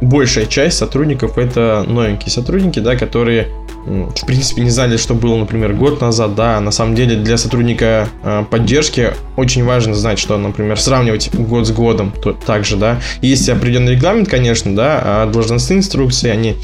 большая 0.00 0.46
часть 0.46 0.76
сотрудников 0.76 1.38
это 1.38 1.84
новенькие 1.86 2.32
сотрудники, 2.32 2.80
да, 2.80 2.96
которые 2.96 3.46
в 3.84 4.26
принципе 4.26 4.62
не 4.62 4.70
знали, 4.70 4.96
что 4.96 5.14
было, 5.14 5.36
например, 5.36 5.74
год 5.74 6.00
назад, 6.00 6.34
да, 6.34 6.60
на 6.60 6.70
самом 6.70 6.94
деле 6.94 7.16
для 7.16 7.36
сотрудника 7.36 8.08
э, 8.22 8.44
поддержки 8.50 9.12
очень 9.36 9.64
важно 9.64 9.94
знать, 9.94 10.18
что, 10.18 10.38
например, 10.38 10.78
сравнивать 10.78 11.34
год 11.34 11.66
с 11.66 11.72
годом 11.72 12.12
то, 12.22 12.32
также, 12.32 12.76
да, 12.76 13.00
есть 13.20 13.48
определенный 13.48 13.92
регламент, 13.92 14.28
конечно, 14.28 14.74
да, 14.74 15.00
а 15.02 15.26
должностные 15.26 15.78
инструкции, 15.78 16.30
они 16.30 16.56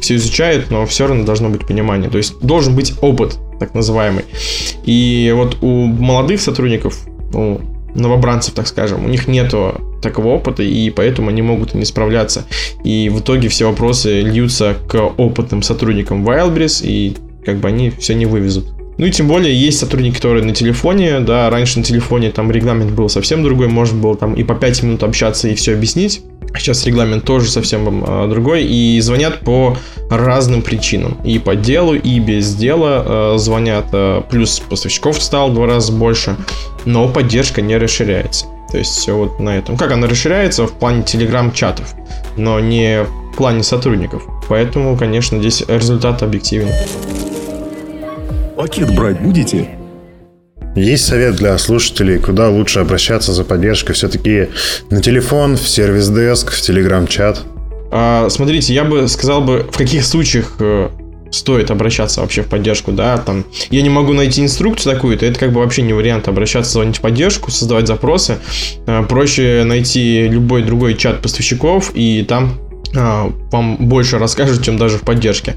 все 0.00 0.16
изучают, 0.16 0.70
но 0.70 0.84
все 0.86 1.06
равно 1.06 1.24
должно 1.24 1.48
быть 1.48 1.66
понимание, 1.66 2.10
то 2.10 2.18
есть 2.18 2.40
должен 2.40 2.74
быть 2.74 2.94
опыт, 3.00 3.38
так 3.60 3.74
называемый, 3.74 4.24
и 4.84 5.32
вот 5.34 5.58
у 5.62 5.86
молодых 5.86 6.40
сотрудников, 6.40 6.98
у 7.32 7.58
новобранцев, 7.94 8.54
так 8.54 8.66
скажем, 8.66 9.04
у 9.04 9.08
них 9.08 9.28
нету 9.28 9.80
такого 10.02 10.28
опыта, 10.28 10.62
и 10.62 10.90
поэтому 10.90 11.30
они 11.30 11.42
могут 11.42 11.74
не 11.74 11.84
справляться. 11.84 12.44
И 12.84 13.08
в 13.08 13.20
итоге 13.20 13.48
все 13.48 13.68
вопросы 13.68 14.20
льются 14.20 14.76
к 14.88 15.00
опытным 15.16 15.62
сотрудникам 15.62 16.28
Wildberries, 16.28 16.86
и 16.86 17.16
как 17.44 17.58
бы 17.58 17.68
они 17.68 17.90
все 17.90 18.14
не 18.14 18.26
вывезут. 18.26 18.74
Ну 18.96 19.06
и 19.06 19.10
тем 19.10 19.26
более 19.26 19.54
есть 19.54 19.78
сотрудники, 19.78 20.16
которые 20.16 20.44
на 20.44 20.54
телефоне, 20.54 21.18
да, 21.20 21.50
раньше 21.50 21.78
на 21.78 21.84
телефоне 21.84 22.30
там 22.30 22.50
регламент 22.50 22.92
был 22.92 23.08
совсем 23.08 23.42
другой, 23.42 23.66
можно 23.66 24.00
было 24.00 24.16
там 24.16 24.34
и 24.34 24.44
по 24.44 24.54
5 24.54 24.82
минут 24.84 25.02
общаться 25.02 25.48
и 25.48 25.54
все 25.54 25.74
объяснить. 25.74 26.22
Сейчас 26.56 26.86
регламент 26.86 27.24
тоже 27.24 27.50
совсем 27.50 28.04
э, 28.04 28.28
другой, 28.28 28.64
и 28.64 29.00
звонят 29.00 29.40
по 29.40 29.76
разным 30.08 30.62
причинам. 30.62 31.18
И 31.24 31.38
по 31.38 31.56
делу, 31.56 31.94
и 31.94 32.20
без 32.20 32.54
дела 32.54 33.34
э, 33.34 33.38
звонят, 33.38 33.86
э, 33.92 34.22
плюс 34.30 34.60
поставщиков 34.60 35.20
стало 35.20 35.50
в 35.50 35.54
два 35.54 35.66
раза 35.66 35.92
больше, 35.92 36.36
но 36.84 37.08
поддержка 37.08 37.60
не 37.60 37.76
расширяется. 37.76 38.46
То 38.70 38.78
есть 38.78 38.92
все 38.92 39.16
вот 39.16 39.40
на 39.40 39.56
этом. 39.56 39.76
Как 39.76 39.92
она 39.92 40.06
расширяется 40.06 40.66
в 40.66 40.72
плане 40.72 41.02
телеграм-чатов, 41.02 41.94
но 42.36 42.60
не 42.60 43.04
в 43.04 43.36
плане 43.36 43.62
сотрудников. 43.62 44.22
Поэтому, 44.48 44.96
конечно, 44.96 45.38
здесь 45.38 45.64
результат 45.66 46.22
объективен. 46.22 46.68
Пакет 48.56 48.94
брать 48.94 49.20
будете? 49.20 49.83
Есть 50.74 51.06
совет 51.06 51.36
для 51.36 51.56
слушателей, 51.58 52.18
куда 52.18 52.48
лучше 52.48 52.80
обращаться 52.80 53.32
за 53.32 53.44
поддержкой? 53.44 53.92
Все-таки 53.92 54.48
на 54.90 55.00
телефон, 55.00 55.56
в 55.56 55.68
сервис-деск, 55.68 56.50
в 56.50 56.60
телеграм-чат? 56.60 57.42
А, 57.92 58.28
смотрите, 58.28 58.74
я 58.74 58.82
бы 58.82 59.06
сказал 59.06 59.40
бы, 59.40 59.68
в 59.70 59.76
каких 59.76 60.04
случаях 60.04 60.56
э, 60.58 60.88
стоит 61.30 61.70
обращаться 61.70 62.22
вообще 62.22 62.42
в 62.42 62.48
поддержку, 62.48 62.90
да, 62.90 63.18
там, 63.18 63.44
я 63.70 63.82
не 63.82 63.88
могу 63.88 64.12
найти 64.12 64.42
инструкцию 64.42 64.94
такую-то, 64.94 65.24
это 65.26 65.38
как 65.38 65.52
бы 65.52 65.60
вообще 65.60 65.82
не 65.82 65.92
вариант 65.92 66.26
обращаться, 66.26 66.72
звонить 66.72 66.98
в 66.98 67.00
поддержку, 67.00 67.52
создавать 67.52 67.86
запросы, 67.86 68.38
э, 68.88 69.04
проще 69.08 69.62
найти 69.64 70.26
любой 70.26 70.64
другой 70.64 70.94
чат 70.96 71.22
поставщиков, 71.22 71.92
и 71.94 72.24
там 72.28 72.58
а, 72.96 73.32
вам 73.52 73.76
больше 73.76 74.18
расскажут, 74.18 74.64
чем 74.64 74.76
даже 74.76 74.98
в 74.98 75.02
поддержке. 75.02 75.56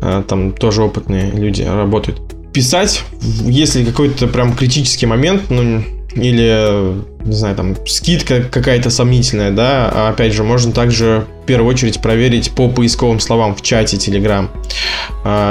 Там 0.00 0.52
тоже 0.52 0.82
опытные 0.82 1.30
люди 1.30 1.60
работают. 1.62 2.20
Писать, 2.52 3.02
если 3.42 3.84
какой-то 3.84 4.26
прям 4.26 4.54
критический 4.54 5.06
момент, 5.06 5.50
ну, 5.50 5.82
или, 6.14 6.96
не 7.24 7.32
знаю, 7.32 7.54
там, 7.54 7.76
скидка 7.86 8.42
какая-то 8.42 8.90
сомнительная, 8.90 9.52
да, 9.52 9.88
а 9.94 10.08
опять 10.08 10.32
же, 10.32 10.42
можно 10.42 10.72
также 10.72 11.26
в 11.44 11.46
первую 11.46 11.72
очередь 11.72 12.00
проверить 12.02 12.50
по 12.50 12.68
поисковым 12.68 13.20
словам 13.20 13.54
в 13.54 13.62
чате 13.62 13.96
Telegram. 13.96 14.48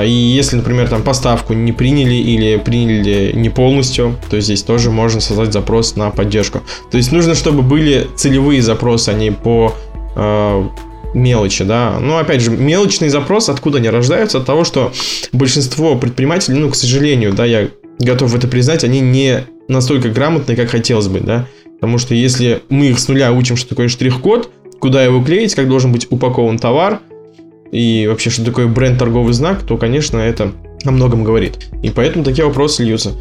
И 0.06 0.12
если, 0.12 0.58
например, 0.58 0.90
там 0.90 1.04
поставку 1.04 1.54
не 1.54 1.72
приняли 1.72 2.16
или 2.16 2.58
приняли 2.58 3.32
не 3.34 3.50
полностью, 3.50 4.18
то 4.30 4.42
здесь 4.42 4.64
тоже 4.64 4.92
можно 4.92 5.22
создать 5.22 5.54
запрос 5.54 5.96
на 5.96 6.10
поддержку. 6.10 6.62
То 6.92 6.98
есть 6.98 7.14
нужно, 7.14 7.36
чтобы 7.36 7.62
были 7.62 8.08
целевые 8.18 8.62
запросы, 8.62 9.10
а 9.10 9.14
не 9.14 9.32
по 9.32 9.74
мелочи, 11.14 11.64
да. 11.64 12.00
Но 12.00 12.18
опять 12.18 12.42
же, 12.42 12.52
мелочный 12.52 13.10
запрос, 13.10 13.50
откуда 13.50 13.80
они 13.80 13.90
рождаются? 13.90 14.40
От 14.40 14.46
того, 14.46 14.64
что 14.64 14.92
большинство 15.32 15.96
предпринимателей, 15.96 16.58
ну, 16.58 16.70
к 16.70 16.76
сожалению, 16.76 17.34
да, 17.34 17.46
я 17.46 17.70
готов 18.00 18.36
это 18.36 18.48
признать, 18.48 18.84
они 18.84 19.00
не 19.00 19.46
настолько 19.68 20.10
грамотные, 20.10 20.56
как 20.56 20.70
хотелось 20.70 21.08
бы, 21.08 21.20
да. 21.20 21.48
Потому 21.80 21.98
что 21.98 22.14
если 22.14 22.62
мы 22.70 22.88
их 22.88 23.00
с 23.00 23.08
нуля 23.08 23.32
учим, 23.32 23.56
что 23.56 23.70
такое 23.70 23.88
штрих-код, 23.88 24.52
куда 24.80 25.04
его 25.04 25.24
клеить, 25.24 25.56
как 25.56 25.68
должен 25.68 25.92
быть 25.92 26.08
упакован 26.10 26.58
товар, 26.58 27.00
и 27.72 28.08
вообще, 28.08 28.30
что 28.30 28.44
такое 28.44 28.68
бренд 28.68 28.98
торговый 28.98 29.34
знак, 29.34 29.62
то, 29.62 29.78
конечно, 29.78 30.18
это 30.18 30.52
о 30.86 30.92
многом 30.92 31.24
говорит. 31.24 31.70
И 31.84 31.90
поэтому 31.90 32.24
такие 32.24 32.46
вопросы 32.46 32.84
льются. 32.84 33.12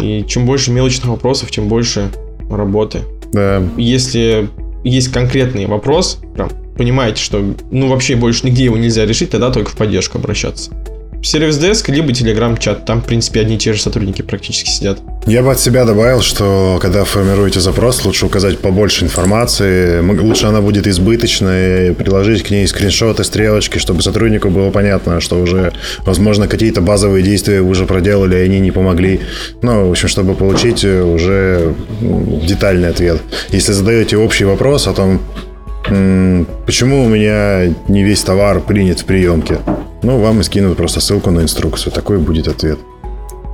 И 0.00 0.24
чем 0.26 0.46
больше 0.46 0.70
мелочных 0.70 1.06
вопросов, 1.06 1.50
тем 1.50 1.68
больше 1.68 2.10
работы. 2.50 3.00
Да. 3.32 3.62
Если 3.76 4.48
есть 4.84 5.12
конкретный 5.12 5.66
вопрос, 5.66 6.18
прям 6.34 6.50
понимаете, 6.76 7.22
что 7.22 7.54
ну 7.70 7.88
вообще 7.88 8.16
больше 8.16 8.46
нигде 8.46 8.64
его 8.64 8.76
нельзя 8.76 9.06
решить, 9.06 9.30
тогда 9.30 9.50
только 9.50 9.70
в 9.70 9.76
поддержку 9.76 10.18
обращаться 10.18 10.70
сервис 11.22 11.58
деск, 11.58 11.88
либо 11.88 12.12
телеграм-чат. 12.12 12.86
Там, 12.86 13.02
в 13.02 13.06
принципе, 13.06 13.40
одни 13.40 13.56
и 13.56 13.58
те 13.58 13.72
же 13.72 13.80
сотрудники 13.80 14.22
практически 14.22 14.70
сидят. 14.70 14.98
Я 15.26 15.42
бы 15.42 15.52
от 15.52 15.60
себя 15.60 15.84
добавил, 15.84 16.22
что 16.22 16.78
когда 16.80 17.04
формируете 17.04 17.60
запрос, 17.60 18.04
лучше 18.04 18.26
указать 18.26 18.58
побольше 18.58 19.04
информации. 19.04 20.00
Лучше 20.00 20.46
она 20.46 20.60
будет 20.60 20.86
избыточной, 20.86 21.94
приложить 21.94 22.42
к 22.42 22.50
ней 22.50 22.66
скриншоты, 22.66 23.24
стрелочки, 23.24 23.78
чтобы 23.78 24.02
сотруднику 24.02 24.50
было 24.50 24.70
понятно, 24.70 25.20
что 25.20 25.40
уже, 25.40 25.72
возможно, 26.04 26.48
какие-то 26.48 26.80
базовые 26.80 27.22
действия 27.22 27.60
вы 27.60 27.70
уже 27.70 27.86
проделали, 27.86 28.36
и 28.36 28.40
они 28.40 28.60
не 28.60 28.70
помогли. 28.70 29.20
Ну, 29.62 29.88
в 29.88 29.90
общем, 29.90 30.08
чтобы 30.08 30.34
получить 30.34 30.84
уже 30.84 31.74
детальный 32.00 32.88
ответ. 32.88 33.20
Если 33.50 33.72
задаете 33.72 34.16
общий 34.16 34.44
вопрос 34.44 34.86
о 34.86 34.94
том, 34.94 35.20
почему 36.66 37.04
у 37.04 37.08
меня 37.08 37.74
не 37.88 38.02
весь 38.04 38.22
товар 38.22 38.60
принят 38.60 39.00
в 39.00 39.04
приемке, 39.04 39.58
ну, 40.02 40.18
вам 40.18 40.40
и 40.40 40.42
скинут 40.42 40.76
просто 40.76 41.00
ссылку 41.00 41.30
на 41.30 41.40
инструкцию. 41.40 41.92
Такой 41.92 42.18
будет 42.18 42.48
ответ. 42.48 42.78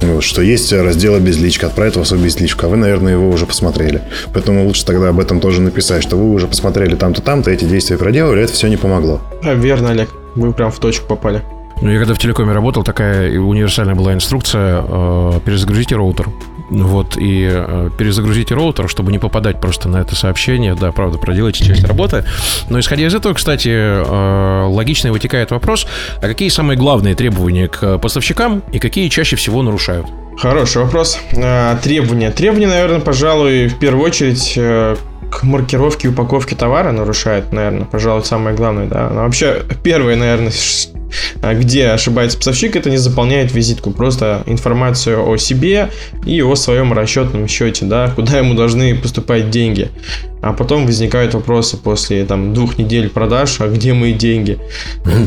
Вот, 0.02 0.22
что 0.22 0.42
есть 0.42 0.72
раздел 0.72 1.18
безличка, 1.18 1.66
отправить 1.66 1.96
вас 1.96 2.12
в 2.12 2.22
безличку, 2.22 2.66
а 2.66 2.68
вы, 2.68 2.76
наверное, 2.76 3.14
его 3.14 3.30
уже 3.30 3.46
посмотрели. 3.46 4.02
Поэтому 4.34 4.66
лучше 4.66 4.84
тогда 4.84 5.08
об 5.08 5.18
этом 5.18 5.40
тоже 5.40 5.62
написать, 5.62 6.02
что 6.02 6.16
вы 6.16 6.30
уже 6.32 6.46
посмотрели 6.46 6.94
там-то, 6.94 7.22
там-то, 7.22 7.50
эти 7.50 7.64
действия 7.64 7.96
проделали, 7.96 8.42
это 8.42 8.52
все 8.52 8.68
не 8.68 8.76
помогло. 8.76 9.20
Верно, 9.42 9.90
Олег, 9.90 10.10
вы 10.34 10.52
прям 10.52 10.70
в 10.70 10.78
точку 10.78 11.06
попали. 11.06 11.42
Ну, 11.80 11.90
я 11.90 11.98
когда 11.98 12.14
в 12.14 12.18
телекоме 12.18 12.52
работал, 12.52 12.84
такая 12.84 13.38
универсальная 13.38 13.94
была 13.94 14.14
инструкция 14.14 14.82
э, 14.86 15.40
перезагрузите 15.44 15.96
роутер. 15.96 16.28
Вот, 16.70 17.16
и 17.16 17.48
э, 17.48 17.90
перезагрузите 17.96 18.54
роутер, 18.54 18.88
чтобы 18.88 19.12
не 19.12 19.18
попадать 19.18 19.60
просто 19.60 19.88
на 19.88 19.98
это 19.98 20.16
сообщение. 20.16 20.74
Да, 20.74 20.92
правда, 20.92 21.18
проделайте 21.18 21.64
часть 21.64 21.84
работы. 21.84 22.24
Но 22.68 22.80
исходя 22.80 23.06
из 23.06 23.14
этого, 23.14 23.34
кстати, 23.34 23.68
э, 23.68 24.64
логично 24.66 25.12
вытекает 25.12 25.50
вопрос, 25.50 25.86
а 26.18 26.26
какие 26.26 26.48
самые 26.48 26.76
главные 26.76 27.14
требования 27.14 27.68
к 27.68 27.98
поставщикам 27.98 28.62
и 28.72 28.78
какие 28.78 29.08
чаще 29.08 29.36
всего 29.36 29.62
нарушают? 29.62 30.06
Хороший 30.38 30.82
вопрос. 30.82 31.18
А, 31.36 31.76
требования. 31.76 32.30
Требования, 32.30 32.66
наверное, 32.66 33.00
пожалуй, 33.00 33.68
в 33.68 33.78
первую 33.78 34.04
очередь 34.04 34.54
э, 34.56 34.96
к 35.30 35.42
маркировке 35.44 36.08
и 36.08 36.10
упаковке 36.10 36.54
товара 36.54 36.92
нарушает, 36.92 37.52
наверное, 37.52 37.84
пожалуй, 37.84 38.24
самое 38.24 38.56
главное, 38.56 38.86
да. 38.86 39.08
Но 39.08 39.22
вообще, 39.22 39.62
первое, 39.82 40.16
наверное, 40.16 40.52
где 41.42 41.88
ошибается 41.88 42.36
поставщик, 42.36 42.76
это 42.76 42.90
не 42.90 42.96
заполняет 42.96 43.52
визитку, 43.52 43.90
просто 43.90 44.42
информацию 44.46 45.26
о 45.26 45.36
себе 45.36 45.90
и 46.24 46.42
о 46.42 46.54
своем 46.54 46.92
расчетном 46.92 47.48
счете, 47.48 47.84
да, 47.84 48.10
куда 48.14 48.38
ему 48.38 48.54
должны 48.54 48.94
поступать 48.96 49.50
деньги. 49.50 49.90
А 50.42 50.52
потом 50.52 50.86
возникают 50.86 51.34
вопросы 51.34 51.76
после 51.76 52.24
там, 52.24 52.54
двух 52.54 52.78
недель 52.78 53.08
продаж, 53.08 53.60
а 53.60 53.68
где 53.68 53.94
мои 53.94 54.12
деньги? 54.12 54.58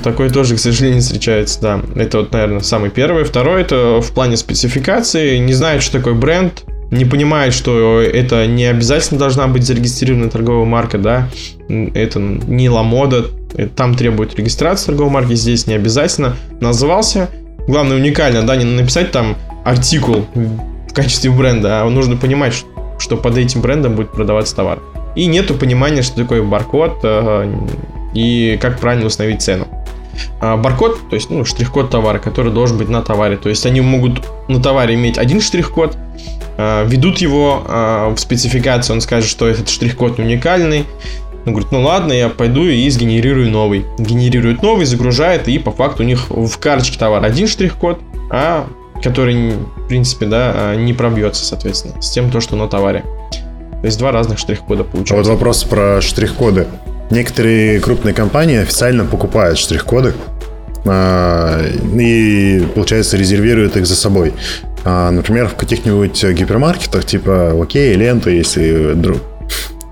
Такое 0.03 0.29
тоже, 0.29 0.55
к 0.55 0.59
сожалению, 0.59 1.01
встречается, 1.01 1.59
да. 1.61 1.81
Это 1.95 2.19
вот, 2.19 2.31
наверное, 2.31 2.61
самый 2.61 2.89
первый. 2.89 3.23
Второй, 3.23 3.61
это 3.61 4.01
в 4.01 4.11
плане 4.11 4.37
спецификации. 4.37 5.37
Не 5.37 5.53
знают, 5.53 5.83
что 5.83 5.97
такое 5.97 6.13
бренд, 6.13 6.63
не 6.91 7.05
понимает, 7.05 7.53
что 7.53 8.01
это 8.01 8.47
не 8.47 8.65
обязательно 8.65 9.19
должна 9.19 9.47
быть 9.47 9.63
зарегистрированная 9.63 10.29
торговая 10.29 10.65
марка, 10.65 10.97
да, 10.97 11.29
это 11.67 12.19
не 12.19 12.69
ламода, 12.69 13.27
там 13.75 13.95
требует 13.95 14.35
регистрации 14.35 14.87
торговой 14.87 15.11
марки, 15.11 15.33
здесь 15.33 15.67
не 15.67 15.73
обязательно. 15.73 16.35
Назывался, 16.59 17.29
главное 17.67 17.97
уникально, 17.97 18.43
да, 18.43 18.55
не 18.55 18.65
написать 18.65 19.11
там 19.11 19.35
артикул 19.63 20.25
в 20.33 20.93
качестве 20.93 21.31
бренда, 21.31 21.81
а 21.81 21.89
нужно 21.89 22.15
понимать, 22.17 22.53
что 22.99 23.17
под 23.17 23.37
этим 23.37 23.61
брендом 23.61 23.95
будет 23.95 24.11
продаваться 24.11 24.55
товар. 24.55 24.79
И 25.15 25.25
нету 25.25 25.55
понимания, 25.55 26.01
что 26.01 26.17
такое 26.17 26.43
баркод 26.43 26.99
э, 27.03 27.53
и 28.13 28.57
как 28.61 28.79
правильно 28.79 29.07
установить 29.07 29.41
цену. 29.41 29.67
А 30.39 30.57
баркод, 30.57 31.09
то 31.09 31.15
есть 31.15 31.29
ну, 31.29 31.45
штрих-код 31.45 31.89
товара, 31.89 32.19
который 32.19 32.51
должен 32.51 32.77
быть 32.77 32.89
на 32.89 33.01
товаре. 33.01 33.37
То 33.37 33.49
есть 33.49 33.65
они 33.65 33.81
могут 33.81 34.21
на 34.47 34.61
товаре 34.61 34.95
иметь 34.95 35.17
один 35.17 35.41
штрих-код, 35.41 35.97
э, 36.57 36.85
ведут 36.87 37.19
его 37.19 37.63
э, 37.67 38.13
в 38.15 38.19
спецификацию, 38.19 38.95
он 38.95 39.01
скажет, 39.01 39.29
что 39.29 39.47
этот 39.47 39.69
штрих-код 39.69 40.19
уникальный, 40.19 40.85
он 41.49 41.53
говорит, 41.53 41.71
ну 41.71 41.81
ладно, 41.81 42.13
я 42.13 42.29
пойду 42.29 42.65
и 42.65 42.87
сгенерирую 42.89 43.49
новый. 43.49 43.85
Генерирует 43.97 44.61
новый, 44.61 44.85
загружает, 44.85 45.47
и 45.47 45.57
по 45.57 45.71
факту 45.71 46.03
у 46.03 46.05
них 46.05 46.29
в 46.29 46.57
карточке 46.59 46.99
товара 46.99 47.25
один 47.25 47.47
штрих-код, 47.47 47.99
а 48.29 48.67
который, 49.01 49.53
в 49.53 49.87
принципе, 49.87 50.27
да, 50.27 50.53
а, 50.53 50.75
не 50.75 50.93
пробьется, 50.93 51.43
соответственно, 51.43 51.99
с 52.01 52.11
тем, 52.11 52.29
то, 52.29 52.39
что 52.39 52.55
на 52.55 52.67
товаре. 52.67 53.03
То 53.81 53.85
есть 53.85 53.97
два 53.97 54.11
разных 54.11 54.37
штрих-кода 54.37 54.83
получается. 54.83 55.15
А 55.15 55.17
вот 55.17 55.27
вопрос 55.27 55.63
про 55.63 56.01
штрих-коды. 56.01 56.67
Некоторые 57.09 57.79
крупные 57.79 58.13
компании 58.13 58.57
официально 58.57 59.05
покупают 59.05 59.57
штрих-коды 59.57 60.13
а, 60.85 61.59
и, 61.99 62.63
получается, 62.75 63.17
резервируют 63.17 63.75
их 63.75 63.87
за 63.87 63.95
собой. 63.95 64.33
Например, 64.85 65.47
в 65.47 65.55
каких-нибудь 65.55 66.23
гипермаркетах, 66.23 67.05
типа 67.05 67.59
Окей, 67.61 67.93
Лента, 67.95 68.29
если 68.29 68.93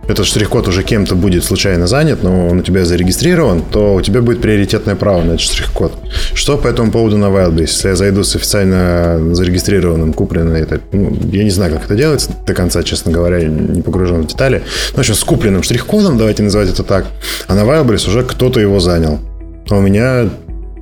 этот 0.07 0.25
штрих-код 0.25 0.67
уже 0.67 0.83
кем-то 0.83 1.15
будет 1.15 1.43
случайно 1.43 1.87
занят, 1.87 2.23
но 2.23 2.47
он 2.47 2.59
у 2.59 2.61
тебя 2.61 2.85
зарегистрирован, 2.85 3.61
то 3.61 3.95
у 3.95 4.01
тебя 4.01 4.21
будет 4.21 4.41
приоритетное 4.41 4.95
право 4.95 5.21
на 5.21 5.31
этот 5.31 5.41
штрих-код. 5.41 5.93
Что 6.33 6.57
по 6.57 6.67
этому 6.67 6.91
поводу 6.91 7.17
на 7.17 7.25
Wildberries? 7.25 7.61
Если 7.61 7.89
я 7.89 7.95
зайду 7.95 8.23
с 8.23 8.35
официально 8.35 9.35
зарегистрированным, 9.35 10.13
купленным, 10.13 10.53
это, 10.53 10.79
ну, 10.91 11.17
я 11.31 11.43
не 11.43 11.49
знаю, 11.49 11.73
как 11.73 11.85
это 11.85 11.95
делается 11.95 12.31
до 12.45 12.53
конца, 12.53 12.83
честно 12.83 13.11
говоря, 13.11 13.43
не 13.43 13.81
погружен 13.81 14.23
в 14.23 14.27
детали. 14.27 14.63
Но, 14.91 14.97
в 14.97 14.99
общем, 14.99 15.15
с 15.15 15.23
купленным 15.23 15.63
штрих-кодом, 15.63 16.17
давайте 16.17 16.43
называть 16.43 16.69
это 16.69 16.83
так, 16.83 17.05
а 17.47 17.55
на 17.55 17.61
Wildberries 17.61 18.07
уже 18.07 18.23
кто-то 18.23 18.59
его 18.59 18.79
занял. 18.79 19.19
А 19.69 19.75
у 19.75 19.81
меня 19.81 20.29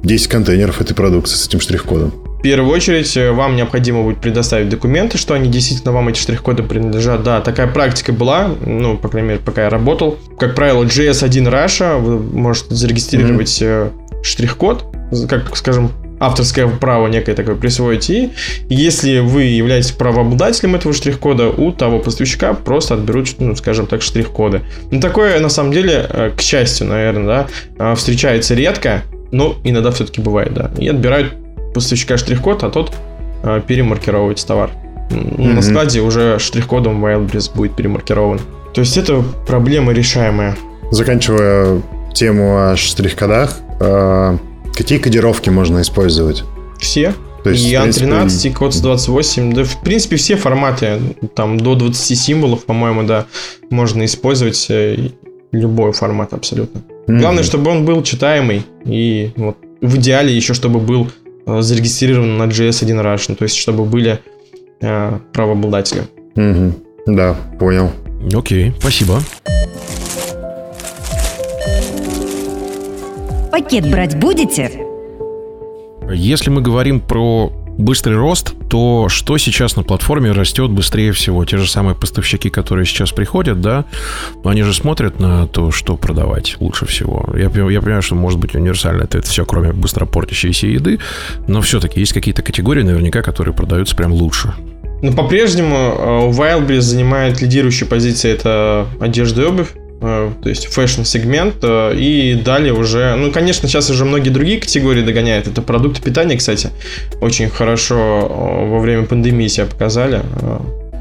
10 0.04 0.28
контейнеров 0.28 0.82
этой 0.82 0.94
продукции 0.94 1.36
с 1.36 1.48
этим 1.48 1.60
штрих-кодом 1.60 2.25
первую 2.46 2.72
очередь 2.72 3.18
э, 3.18 3.32
вам 3.32 3.56
необходимо 3.56 4.04
будет 4.04 4.22
предоставить 4.22 4.70
документы, 4.70 5.18
что 5.18 5.34
они 5.34 5.50
действительно 5.50 5.92
вам 5.92 6.10
эти 6.10 6.20
штрих-коды 6.20 6.62
принадлежат. 6.62 7.24
Да, 7.24 7.42
такая 7.42 7.66
практика 7.66 8.14
была, 8.14 8.52
ну, 8.64 9.00
по 9.00 9.10
крайней 9.10 9.30
мере, 9.30 9.42
пока 9.44 9.64
я 9.64 9.70
работал. 9.72 10.20
Как 10.38 10.54
правило, 10.54 10.84
JS1 10.84 11.52
Russia, 11.52 11.98
вы 11.98 12.20
можете 12.20 12.76
зарегистрировать 12.76 13.48
mm-hmm. 13.48 14.22
штрих-код, 14.22 14.86
как, 15.28 15.58
скажем, 15.58 15.90
авторское 16.20 16.68
право 16.68 17.08
некое 17.08 17.34
такое 17.34 17.56
присвоить. 17.56 18.12
И 18.12 18.30
если 18.70 19.18
вы 19.18 19.46
являетесь 19.46 19.94
правообладателем 19.94 20.76
этого 20.76 20.94
штрих-кода, 20.94 21.50
у 21.50 21.72
того 21.72 21.98
поставщика 21.98 22.54
просто 22.54 22.94
отберут, 22.94 23.28
ну, 23.40 23.56
скажем 23.56 23.88
так, 23.88 24.04
штрих-коды. 24.04 24.62
Но 24.92 25.02
такое, 25.02 25.40
на 25.40 25.50
самом 25.50 25.72
деле, 25.72 26.06
э, 26.08 26.32
к 26.38 26.42
счастью, 26.42 26.86
наверное, 26.86 27.48
да, 27.80 27.96
встречается 27.96 28.54
редко, 28.54 29.02
но 29.32 29.56
иногда 29.64 29.90
все-таки 29.90 30.22
бывает, 30.22 30.54
да. 30.54 30.70
И 30.78 30.88
отбирают 30.88 31.34
поставщика 31.76 32.18
штрих-код, 32.18 32.64
а 32.64 32.70
тот 32.70 32.92
э, 33.44 33.62
перемаркировывать 33.68 34.44
товар. 34.48 34.72
Mm-hmm. 35.10 35.54
На 35.54 35.62
складе 35.62 36.02
уже 36.02 36.40
штрих-кодом 36.40 37.06
Wildberries 37.06 37.52
будет 37.54 37.76
перемаркирован. 37.76 38.40
То 38.74 38.82
есть 38.82 38.98
это 38.98 39.24
проблема 39.46 39.94
решаемая. 39.94 40.58
Заканчивая 40.92 41.82
тему 42.14 42.72
о 42.72 42.76
штрих-кодах, 42.76 43.60
э, 43.80 44.38
какие 44.74 44.98
кодировки 44.98 45.50
можно 45.50 45.82
использовать? 45.82 46.44
Все. 46.80 47.14
То 47.44 47.52
есть, 47.52 47.64
и 47.64 47.74
AN13, 47.74 48.50
и 48.50 48.54
код 48.54 48.74
128, 48.74 49.54
да, 49.54 49.64
в 49.64 49.82
принципе, 49.84 50.16
все 50.16 50.36
форматы, 50.36 51.00
там, 51.36 51.60
до 51.60 51.76
20 51.76 52.18
символов, 52.18 52.66
по-моему, 52.66 53.04
да, 53.04 53.28
можно 53.70 54.04
использовать 54.06 54.66
э, 54.70 55.10
любой 55.52 55.92
формат 55.92 56.34
абсолютно. 56.34 56.80
Mm-hmm. 56.80 57.20
Главное, 57.20 57.44
чтобы 57.44 57.70
он 57.70 57.86
был 57.86 58.02
читаемый, 58.02 58.64
и 58.84 59.32
вот 59.36 59.58
в 59.82 59.98
идеале 59.98 60.36
еще, 60.36 60.56
чтобы 60.56 60.80
был 60.80 61.12
Э, 61.48 61.62
зарегистрирован 61.62 62.38
на 62.38 62.44
JS1 62.44 63.02
Russian, 63.04 63.36
то 63.36 63.44
есть 63.44 63.56
чтобы 63.56 63.86
были 63.86 64.20
э, 64.82 65.20
правообладатели. 65.34 66.04
Угу. 66.36 66.74
Да, 67.16 67.36
понял. 67.60 67.92
Окей, 68.34 68.74
спасибо. 68.80 69.20
Пакет 73.52 73.90
брать 73.90 74.18
будете? 74.18 74.72
Если 76.12 76.50
мы 76.50 76.62
говорим 76.62 77.00
про 77.00 77.52
быстрый 77.78 78.18
рост, 78.18 78.54
то 78.70 79.10
что 79.10 79.38
сейчас 79.38 79.76
на 79.76 79.84
платформе 79.84 80.32
растет 80.32 80.72
быстрее 80.72 81.12
всего? 81.12 81.44
Те 81.46 81.58
же 81.58 81.70
самые 81.70 81.96
поставщики, 81.96 82.50
которые 82.50 82.86
сейчас 82.86 83.12
приходят, 83.12 83.62
да, 83.62 83.86
они 84.44 84.64
же 84.64 84.74
смотрят 84.74 85.20
на 85.20 85.48
то, 85.48 85.72
что 85.72 85.98
продавать 85.98 86.58
лучше 86.60 86.86
всего. 86.86 87.30
Я, 87.34 87.46
я 87.46 87.82
понимаю, 87.82 88.02
что 88.02 88.16
может 88.16 88.40
быть 88.40 88.56
универсально 88.56 89.04
это, 89.04 89.18
это 89.18 89.28
все, 89.28 89.46
кроме 89.46 89.74
быстро 89.74 90.06
портящейся 90.06 90.68
еды, 90.68 91.00
но 91.48 91.62
все-таки 91.62 92.00
есть 92.00 92.14
какие-то 92.14 92.42
категории 92.42 92.84
наверняка, 92.84 93.22
которые 93.22 93.54
продаются 93.54 93.96
прям 93.96 94.14
лучше. 94.14 94.54
Но 95.02 95.12
по-прежнему 95.12 95.76
э, 95.76 96.32
Wildberries 96.32 96.82
занимает 96.82 97.42
лидирующую 97.42 97.88
позицию, 97.88 98.34
это 98.34 98.88
одежда 99.00 99.44
и 99.44 99.46
обувь. 99.46 99.70
То 100.00 100.50
есть 100.50 100.68
fashion-сегмент, 100.68 101.64
и 101.64 102.42
далее 102.44 102.74
уже, 102.74 103.16
ну, 103.16 103.32
конечно, 103.32 103.68
сейчас 103.68 103.90
уже 103.90 104.06
многие 104.06 104.30
другие 104.30 104.60
категории 104.60 105.02
догоняют. 105.02 105.48
Это 105.48 105.62
продукты 105.62 106.02
питания, 106.02 106.38
кстати, 106.38 106.70
очень 107.22 107.50
хорошо 107.50 108.28
во 108.70 108.80
время 108.80 109.06
пандемии 109.06 109.48
себя 109.48 109.66
показали. 109.66 110.22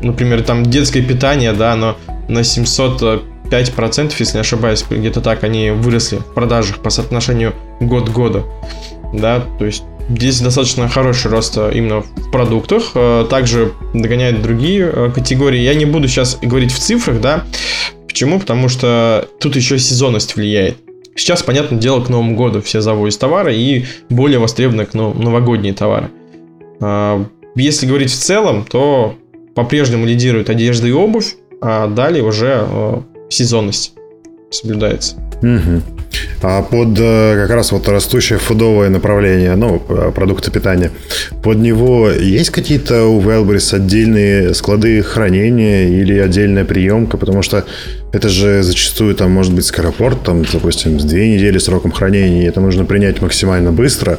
Например, 0.03 0.43
там 0.43 0.65
детское 0.65 1.03
питание, 1.03 1.53
да, 1.53 1.73
оно 1.73 1.97
на 2.29 2.41
705%, 2.41 4.15
если 4.19 4.35
не 4.35 4.41
ошибаюсь, 4.41 4.85
где-то 4.89 5.21
так 5.21 5.45
они 5.45 5.71
выросли 5.71 6.17
в 6.17 6.35
продажах 6.35 6.79
по 6.79 6.91
соотношению 6.91 7.55
год 7.81 8.09
к 8.09 8.13
году. 8.13 8.45
Да, 9.13 9.45
то 9.59 9.65
есть 9.65 9.83
Здесь 10.09 10.41
достаточно 10.41 10.89
хороший 10.89 11.31
рост 11.31 11.57
э, 11.57 11.71
именно 11.75 12.03
в 12.03 12.31
продуктах. 12.31 12.91
Э, 12.95 13.27
также 13.29 13.73
догоняют 13.95 14.43
другие 14.43 14.91
э, 14.93 15.11
категории. 15.15 15.61
Я 15.61 15.75
не 15.75 15.87
буду 15.87 16.09
сейчас 16.09 16.39
говорить 16.43 16.73
в 16.73 16.79
цифрах, 16.79 17.21
да. 17.21 17.45
Почему? 18.15 18.39
Потому 18.39 18.69
что 18.69 19.29
тут 19.41 19.57
еще 19.57 19.77
сезонность 19.77 20.37
влияет. 20.37 20.77
Сейчас, 21.17 21.43
понятное 21.43 21.81
дело, 21.81 22.01
к 22.01 22.09
Новому 22.09 22.37
году 22.37 22.63
все 22.63 22.81
завозят 22.81 23.19
товары 23.19 23.57
и 23.57 23.87
более 24.09 24.39
востребованы 24.39 24.87
к 24.87 24.95
новогодние 24.95 25.75
товары. 25.75 26.11
Если 27.57 27.87
говорить 27.87 28.13
в 28.13 28.17
целом, 28.17 28.67
то 28.71 29.17
по-прежнему 29.57 30.07
лидирует 30.07 30.49
одежда 30.49 30.87
и 30.87 30.93
обувь, 30.93 31.35
а 31.61 31.89
далее 31.89 32.23
уже 32.23 33.03
сезонность 33.31 33.95
соблюдается. 34.49 35.17
Угу. 35.43 35.83
А 36.47 36.61
под 36.61 36.99
э, 37.01 37.37
как 37.41 37.57
раз 37.57 37.73
вот 37.73 37.89
растущее 37.89 38.39
фудовое 38.39 38.91
направление, 38.91 39.55
ну, 39.55 39.79
продукты 39.79 40.51
питания, 40.51 40.91
под 41.43 41.57
него 41.57 42.11
есть 42.11 42.51
какие-то 42.51 43.07
у 43.07 43.19
Wildberries 43.19 43.75
отдельные 43.75 44.53
склады 44.53 45.01
хранения 45.01 45.89
или 45.89 46.19
отдельная 46.19 46.67
приемка? 46.67 47.17
Потому 47.17 47.41
что 47.41 47.65
это 48.13 48.29
же 48.29 48.63
зачастую 48.63 49.15
там 49.15 49.31
может 49.31 49.55
быть 49.55 49.65
скоропорт, 49.65 50.23
там, 50.23 50.45
допустим, 50.45 51.01
с 51.01 51.05
две 51.05 51.33
недели 51.33 51.57
сроком 51.57 51.93
хранения, 51.93 52.47
это 52.47 52.61
нужно 52.61 52.85
принять 52.85 53.23
максимально 53.23 53.73
быстро, 53.73 54.19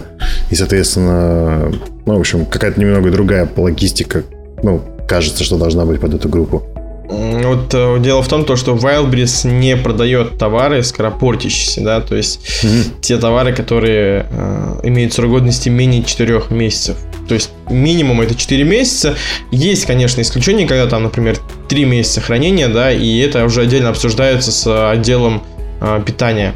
и, 0.50 0.56
соответственно, 0.56 1.72
ну, 2.08 2.18
в 2.18 2.20
общем, 2.20 2.48
какая-то 2.48 2.80
немного 2.80 3.12
другая 3.12 3.48
логистика, 3.56 4.24
ну, 4.64 4.82
кажется, 5.08 5.44
что 5.44 5.60
должна 5.60 5.86
быть 5.86 6.02
под 6.02 6.16
эту 6.16 6.28
группу. 6.28 6.64
Вот 7.08 7.74
э, 7.74 8.00
дело 8.00 8.22
в 8.22 8.28
том, 8.28 8.46
то, 8.46 8.56
что 8.56 8.76
Wildberries 8.76 9.48
не 9.48 9.78
продает 9.78 10.38
товары 10.38 10.84
скоропортящиеся, 10.84 11.82
да, 11.82 12.02
то 12.02 12.16
есть 12.16 12.40
mm-hmm. 12.64 13.02
те 13.02 13.18
товары, 13.18 13.54
которые 13.54 14.26
э, 14.30 14.80
имеют 14.84 15.14
срок 15.14 15.32
годности 15.32 15.70
менее 15.70 16.04
4 16.04 16.44
месяцев. 16.50 16.98
То 17.28 17.34
есть 17.34 17.52
минимум 17.70 18.22
это 18.22 18.36
4 18.36 18.64
месяца. 18.64 19.16
Есть, 19.52 19.86
конечно, 19.86 20.22
исключения, 20.22 20.68
когда 20.68 20.88
там, 20.88 21.04
например, 21.04 21.38
3 21.70 21.86
месяца 21.86 22.22
хранения, 22.22 22.70
да, 22.70 22.92
и 22.92 23.20
это 23.20 23.46
уже 23.46 23.62
отдельно 23.62 23.90
обсуждается 23.90 24.52
с 24.52 24.92
отделом 24.92 25.44
э, 25.82 26.02
питания. 26.06 26.54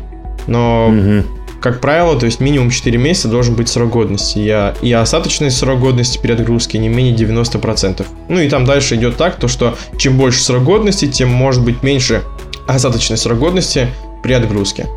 Но 0.48 0.90
mm-hmm 0.92 1.39
как 1.62 1.82
правило, 1.82 2.18
то 2.18 2.26
есть 2.26 2.40
минимум 2.40 2.70
4 2.70 2.98
месяца 2.98 3.28
должен 3.28 3.56
быть 3.56 3.70
срок 3.70 3.90
годности. 3.90 4.40
Я, 4.40 4.76
и 4.82 4.92
остаточный 4.94 5.52
срок 5.52 5.80
годности 5.80 6.18
при 6.18 6.32
отгрузке 6.32 6.78
не 6.78 6.90
менее 6.90 7.16
90%. 7.16 8.06
Ну 8.30 8.40
и 8.40 8.50
там 8.50 8.66
дальше 8.66 8.96
идет 8.96 9.18
так, 9.18 9.36
то 9.36 9.48
что 9.48 9.78
чем 9.98 10.18
больше 10.18 10.42
срок 10.42 10.64
годности, 10.64 11.08
тем 11.08 11.30
может 11.30 11.64
быть 11.64 11.84
меньше 11.84 12.24
остаточный 12.68 13.18
срок 13.18 13.40
годности 13.40 13.88
при 14.24 14.34
отгрузке. 14.34 14.88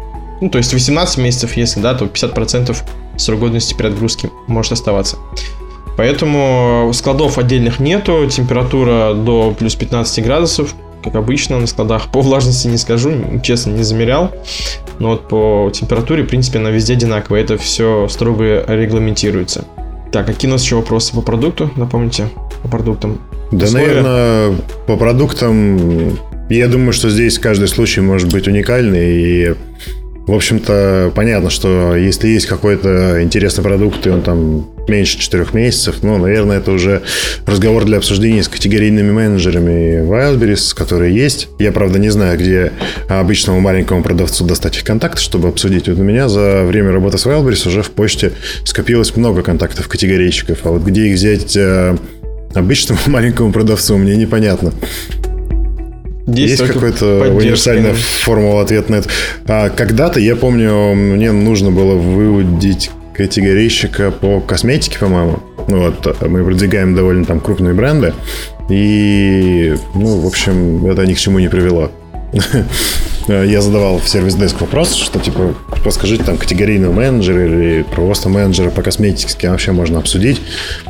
Ну, 0.40 0.50
то 0.50 0.58
есть 0.58 0.72
18 0.72 1.18
месяцев, 1.18 1.56
если 1.56 1.80
да, 1.80 1.94
то 1.94 2.06
50% 2.06 2.76
срок 3.16 3.40
годности 3.40 3.74
при 3.74 3.86
отгрузке 3.86 4.30
может 4.46 4.72
оставаться. 4.72 5.16
Поэтому 5.96 6.90
складов 6.94 7.38
отдельных 7.38 7.78
нету, 7.78 8.26
температура 8.30 9.14
до 9.14 9.54
плюс 9.56 9.74
15 9.74 10.24
градусов, 10.24 10.74
как 11.02 11.16
обычно 11.16 11.58
на 11.58 11.66
складах. 11.66 12.10
По 12.10 12.20
влажности 12.20 12.68
не 12.68 12.78
скажу, 12.78 13.12
честно, 13.42 13.70
не 13.72 13.82
замерял. 13.82 14.34
Но 14.98 15.10
вот 15.10 15.28
по 15.28 15.70
температуре, 15.72 16.22
в 16.22 16.28
принципе, 16.28 16.58
она 16.58 16.70
везде 16.70 16.94
одинаковая. 16.94 17.42
Это 17.42 17.58
все 17.58 18.08
строго 18.08 18.64
регламентируется. 18.66 19.64
Так, 20.12 20.26
какие 20.26 20.48
у 20.50 20.52
нас 20.52 20.62
еще 20.62 20.76
вопросы 20.76 21.14
по 21.14 21.22
продукту? 21.22 21.70
Напомните, 21.76 22.28
по 22.62 22.68
продуктам. 22.68 23.18
Да, 23.50 23.66
Условия? 23.66 23.86
наверное, 23.86 24.56
по 24.86 24.96
продуктам 24.96 26.18
я 26.48 26.68
думаю, 26.68 26.92
что 26.92 27.08
здесь 27.08 27.38
каждый 27.38 27.68
случай 27.68 28.00
может 28.00 28.30
быть 28.30 28.46
уникальный, 28.46 29.10
и 29.12 29.54
в 30.26 30.32
общем-то, 30.32 31.12
понятно, 31.16 31.50
что 31.50 31.96
если 31.96 32.28
есть 32.28 32.46
какой-то 32.46 33.22
интересный 33.22 33.64
продукт, 33.64 34.06
и 34.06 34.10
он 34.10 34.22
там 34.22 34.68
меньше 34.86 35.18
четырех 35.18 35.52
месяцев, 35.52 35.96
ну, 36.02 36.16
наверное, 36.16 36.58
это 36.58 36.70
уже 36.70 37.02
разговор 37.44 37.84
для 37.84 37.98
обсуждения 37.98 38.42
с 38.42 38.48
категорийными 38.48 39.10
менеджерами 39.10 40.00
Wildberries, 40.06 40.74
которые 40.76 41.14
есть. 41.14 41.48
Я, 41.58 41.72
правда, 41.72 41.98
не 41.98 42.10
знаю, 42.10 42.38
где 42.38 42.72
обычному 43.08 43.60
маленькому 43.60 44.02
продавцу 44.02 44.44
достать 44.44 44.76
их 44.76 44.84
контакты, 44.84 45.20
чтобы 45.20 45.48
обсудить. 45.48 45.88
Вот 45.88 45.98
у 45.98 46.02
меня 46.04 46.28
за 46.28 46.62
время 46.64 46.92
работы 46.92 47.18
с 47.18 47.26
Wildberries 47.26 47.66
уже 47.66 47.82
в 47.82 47.90
почте 47.90 48.32
скопилось 48.64 49.16
много 49.16 49.42
контактов 49.42 49.88
категорийщиков, 49.88 50.58
а 50.64 50.70
вот 50.70 50.82
где 50.82 51.08
их 51.08 51.14
взять 51.14 51.56
э, 51.56 51.96
обычному 52.54 53.00
маленькому 53.06 53.52
продавцу, 53.52 53.98
мне 53.98 54.16
непонятно. 54.16 54.72
Есть, 56.26 56.60
Есть 56.60 56.72
какая-то 56.72 57.32
универсальная 57.34 57.94
формула 57.94 58.62
ответа 58.62 58.92
на 58.92 58.96
это? 58.96 59.08
А, 59.46 59.70
когда-то, 59.70 60.20
я 60.20 60.36
помню, 60.36 60.94
мне 60.94 61.32
нужно 61.32 61.70
было 61.70 61.94
выводить 61.94 62.90
категорийщика 63.14 64.10
по 64.10 64.40
косметике, 64.40 64.98
по-моему. 64.98 65.40
Ну 65.68 65.82
вот, 65.82 66.20
мы 66.22 66.44
продвигаем 66.44 66.94
довольно 66.94 67.24
там 67.24 67.40
крупные 67.40 67.74
бренды. 67.74 68.14
И, 68.68 69.74
ну, 69.94 70.20
в 70.20 70.26
общем, 70.26 70.86
это 70.86 71.04
ни 71.06 71.14
к 71.14 71.18
чему 71.18 71.38
не 71.38 71.48
привело. 71.48 71.90
Я 73.28 73.60
задавал 73.60 73.98
в 73.98 74.08
сервис-деск 74.08 74.60
вопрос, 74.60 74.94
что 74.94 75.18
типа, 75.20 75.54
подскажите 75.84 76.24
там 76.24 76.38
категорийного 76.38 76.92
менеджера 76.92 77.46
или 77.46 77.82
просто 77.82 78.28
менеджера 78.28 78.70
по 78.70 78.82
косметике, 78.82 79.28
с 79.28 79.34
кем 79.34 79.52
вообще 79.52 79.72
можно 79.72 79.98
обсудить. 79.98 80.40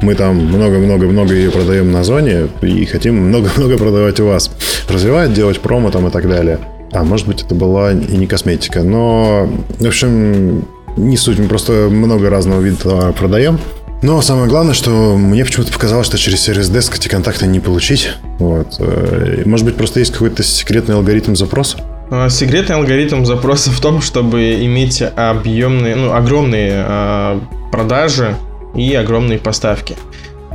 Мы 0.01 0.15
там 0.15 0.37
много-много-много 0.37 1.35
ее 1.35 1.51
продаем 1.51 1.93
на 1.93 2.05
зоне 2.05 2.49
и 2.63 2.85
хотим 2.87 3.17
много-много 3.17 3.77
продавать 3.77 4.21
у 4.21 4.27
вас. 4.27 4.51
Развивать, 4.89 5.35
делать 5.35 5.61
промо 5.61 5.91
там 5.91 6.07
и 6.07 6.11
так 6.11 6.29
далее. 6.29 6.59
А 6.93 7.05
может 7.05 7.27
быть, 7.27 7.43
это 7.43 7.55
была 7.55 7.93
и 7.93 8.17
не 8.17 8.27
косметика. 8.27 8.83
Но, 8.83 9.49
в 9.79 9.87
общем, 9.87 10.65
не 10.97 11.17
суть, 11.17 11.39
мы 11.39 11.49
просто 11.49 11.89
много 11.91 12.31
разного 12.31 12.61
вида 12.61 13.13
продаем. 13.19 13.59
Но 14.03 14.21
самое 14.21 14.49
главное, 14.49 14.75
что 14.75 15.17
мне 15.17 15.45
почему-то 15.45 15.73
показалось, 15.73 16.09
что 16.09 16.19
через 16.19 16.41
сервис 16.41 16.69
Desk 16.69 16.93
эти 16.97 17.07
контакты 17.07 17.47
не 17.47 17.61
получить. 17.61 18.11
Вот. 18.41 18.75
Э, 18.81 19.43
может 19.47 19.65
быть, 19.65 19.77
просто 19.77 20.01
есть 20.01 20.13
какой-то 20.13 20.43
секретный 20.43 20.97
алгоритм 20.97 21.37
запроса? 21.37 21.79
А, 22.11 22.29
секретный 22.29 22.75
алгоритм 22.75 23.25
запроса 23.25 23.71
в 23.71 23.81
том, 23.81 24.03
чтобы 24.03 24.65
иметь 24.65 25.03
объемные, 25.03 25.95
ну, 25.95 26.13
огромные 26.13 26.85
э, 26.85 27.41
продажи 27.71 28.37
и 28.75 28.93
огромные 28.93 29.39
поставки. 29.39 29.95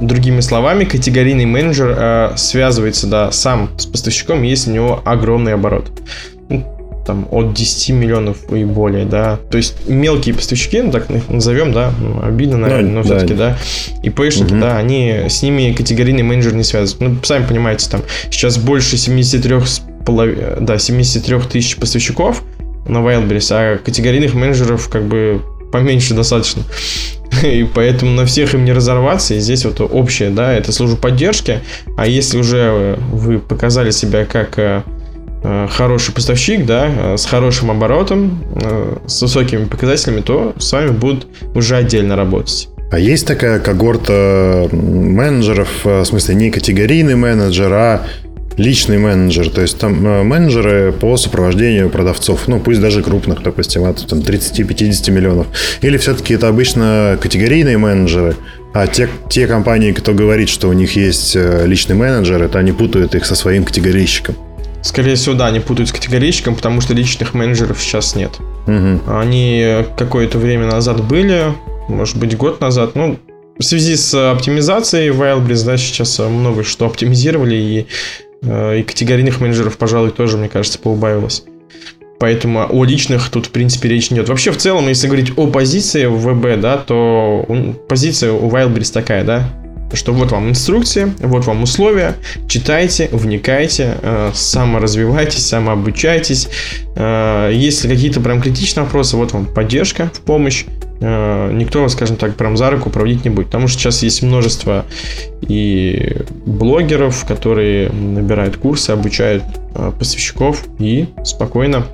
Другими 0.02 0.42
словами, 0.42 0.84
категорийный 0.84 1.46
менеджер 1.46 1.96
э, 1.98 2.34
связывается 2.36 3.08
да, 3.08 3.32
сам 3.32 3.70
с 3.80 3.86
поставщиком, 3.86 4.44
если 4.44 4.72
у 4.72 4.74
него 4.74 5.02
огромный 5.06 5.54
оборот. 5.54 5.90
Там 7.08 7.26
от 7.32 7.54
10 7.54 7.90
миллионов 7.92 8.52
и 8.52 8.66
более, 8.66 9.06
да. 9.06 9.40
То 9.50 9.58
есть 9.58 9.88
мелкие 9.88 10.36
поставщики, 10.36 10.82
ну 10.82 10.92
так 10.92 11.08
назовем, 11.30 11.72
да, 11.72 11.94
ну, 12.02 12.22
обидно, 12.22 12.58
наверное, 12.58 12.92
но 12.92 13.04
все-таки, 13.04 13.34
да. 13.34 13.58
И 14.04 14.10
ПЭшники, 14.10 14.52
угу. 14.52 14.60
да, 14.60 14.78
они 14.78 15.24
с 15.30 15.42
ними 15.42 15.72
категорийный 15.72 16.24
менеджер 16.24 16.54
не 16.54 16.66
связывают. 16.66 17.00
Ну, 17.00 17.24
сами 17.24 17.46
понимаете, 17.48 17.90
там 17.90 18.02
сейчас 18.30 18.58
больше 18.58 18.98
73 18.98 19.56
да, 20.60 20.78
73 20.78 21.40
тысяч 21.50 21.78
поставщиков 21.78 22.44
на 22.88 22.98
Wildberries, 22.98 23.48
а 23.52 23.78
категорийных 23.78 24.34
менеджеров 24.34 24.90
как 24.90 25.06
бы 25.06 25.42
поменьше 25.72 26.14
достаточно. 26.14 26.64
И 27.44 27.66
поэтому 27.74 28.12
на 28.12 28.26
всех 28.26 28.54
им 28.54 28.66
не 28.66 28.74
разорваться. 28.74 29.34
И 29.34 29.40
здесь 29.40 29.66
вот 29.66 29.80
общее, 29.80 30.30
да, 30.30 30.54
это 30.54 30.72
служба 30.72 30.98
поддержки. 30.98 31.62
А 31.98 32.08
если 32.08 32.38
уже 32.38 32.98
вы 33.12 33.40
показали 33.40 33.92
себя 33.92 34.26
как 34.26 34.60
э, 34.60 34.84
хороший 35.44 36.14
поставщик, 36.14 36.66
да, 36.66 36.90
э, 36.90 37.18
с 37.18 37.26
хорошим 37.26 37.72
оборотом, 37.72 38.44
с 39.06 39.22
высокими 39.22 39.66
показателями, 39.66 40.22
то 40.22 40.54
с 40.58 40.72
вами 40.72 40.92
будут 40.92 41.28
уже 41.56 41.76
отдельно 41.76 42.16
работать. 42.16 42.70
А 42.90 43.00
есть 43.00 43.28
такая 43.28 43.60
когорта 43.60 44.70
менеджеров, 44.72 45.84
в 45.84 46.06
смысле 46.06 46.36
не 46.36 46.52
категорийный 46.52 47.16
менеджер, 47.16 47.74
а 47.74 48.08
личный 48.58 48.98
менеджер, 48.98 49.50
то 49.50 49.62
есть 49.62 49.78
там 49.78 50.06
э, 50.06 50.24
менеджеры 50.24 50.92
по 50.92 51.16
сопровождению 51.16 51.90
продавцов, 51.90 52.48
ну 52.48 52.60
пусть 52.60 52.82
даже 52.82 53.04
крупных, 53.04 53.44
допустим, 53.44 53.84
от 53.84 54.06
там, 54.08 54.20
30-50 54.20 55.12
миллионов. 55.12 55.48
Или 55.82 55.98
все-таки 55.98 56.34
это 56.34 56.48
обычно 56.48 57.18
категорийные 57.22 57.78
менеджеры, 57.78 58.36
а 58.74 58.88
те, 58.88 59.10
те 59.30 59.48
компании, 59.48 59.92
кто 59.92 60.14
говорит, 60.14 60.50
что 60.50 60.68
у 60.70 60.74
них 60.74 60.96
есть 60.96 61.36
э, 61.36 61.66
личный 61.66 61.96
менеджер, 61.96 62.42
это 62.42 62.58
они 62.60 62.72
путают 62.72 63.16
их 63.16 63.26
со 63.26 63.36
своим 63.36 63.64
категорийщиком. 63.64 64.36
Скорее 64.82 65.16
всего, 65.16 65.36
да, 65.36 65.48
они 65.48 65.60
путают 65.60 65.90
с 65.90 65.92
категорийщиком, 65.92 66.56
потому 66.56 66.82
что 66.82 66.94
личных 66.94 67.34
менеджеров 67.34 67.82
сейчас 67.82 68.16
нет. 68.16 68.32
Угу. 68.68 69.12
Они 69.12 69.84
какое-то 69.98 70.38
время 70.38 70.68
назад 70.68 71.04
были, 71.04 71.54
может 71.88 72.18
быть, 72.18 72.38
год 72.38 72.62
назад, 72.62 72.96
ну, 72.96 73.18
в 73.58 73.64
связи 73.64 73.96
с 73.96 74.14
оптимизацией 74.32 75.10
Wildberries, 75.10 75.66
да, 75.66 75.78
сейчас 75.78 76.20
много 76.20 76.64
что 76.64 76.86
оптимизировали, 76.86 77.56
и 77.56 77.88
Э, 78.44 78.80
и 78.80 78.84
категорийных 78.84 79.40
менеджеров, 79.42 79.78
пожалуй, 79.78 80.12
тоже, 80.12 80.38
мне 80.38 80.50
кажется, 80.50 80.80
поубавилось. 80.80 81.44
Поэтому 82.20 82.66
о 82.68 82.84
личных 82.84 83.30
тут, 83.30 83.48
в 83.48 83.52
принципе, 83.52 83.90
речь 83.90 84.10
не 84.10 84.18
идет. 84.18 84.30
Вообще, 84.30 84.52
в 84.52 84.58
целом, 84.58 84.88
если 84.88 85.08
говорить 85.08 85.34
о 85.36 85.48
позиции 85.48 86.06
в 86.06 86.34
ВБ, 86.34 86.60
да, 86.60 86.78
то 86.78 87.46
позиция 87.88 88.32
у 88.32 88.50
Wildberries 88.50 88.92
такая, 88.92 89.24
да, 89.24 89.50
что 89.94 90.14
вот 90.14 90.32
вам 90.32 90.50
инструкции, 90.50 91.14
вот 91.20 91.46
вам 91.46 91.64
условия, 91.64 92.16
читайте, 92.48 93.10
вникайте, 93.12 93.98
э, 94.02 94.32
саморазвивайтесь, 94.34 95.46
самообучайтесь. 95.46 96.50
Э, 96.96 97.52
если 97.54 97.88
какие-то 97.88 98.20
прям 98.22 98.42
критичные 98.42 98.84
вопросы, 98.84 99.18
вот 99.18 99.32
вам 99.32 99.46
поддержка 99.46 100.12
в 100.14 100.22
помощь. 100.22 100.66
Э, 101.00 101.52
никто, 101.54 101.88
скажем 101.90 102.18
так, 102.18 102.36
прям 102.36 102.58
за 102.58 102.70
руку 102.70 102.90
проводить 102.90 103.24
не 103.24 103.30
будет. 103.30 103.48
Потому 103.48 103.68
что 103.68 103.80
сейчас 103.80 104.04
есть 104.04 104.24
множество 104.24 104.86
и 105.42 106.18
блогеров, 106.46 107.26
которые 107.26 107.90
набирают 107.90 108.58
курсы, 108.58 108.92
обучают 108.92 109.44
э, 109.76 109.92
поставщиков 109.98 110.66
и 110.80 111.08
спокойно, 111.24 111.86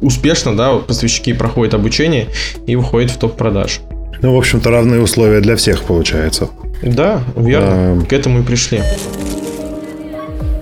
успешно, 0.00 0.56
да, 0.56 0.76
поставщики 0.76 1.32
проходят 1.32 1.74
обучение 1.74 2.28
и 2.66 2.76
выходят 2.76 3.10
в 3.10 3.18
топ 3.18 3.36
продаж. 3.36 3.80
Ну, 4.22 4.32
в 4.32 4.38
общем-то, 4.38 4.70
равные 4.70 5.00
условия 5.00 5.40
для 5.40 5.56
всех 5.56 5.82
получается. 5.82 6.48
Да, 6.82 7.22
верно. 7.36 7.68
А... 7.70 8.00
К 8.08 8.12
этому 8.12 8.40
и 8.40 8.42
пришли. 8.42 8.80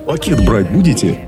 Пакет 0.07 0.43
брать 0.43 0.69
будете? 0.69 1.19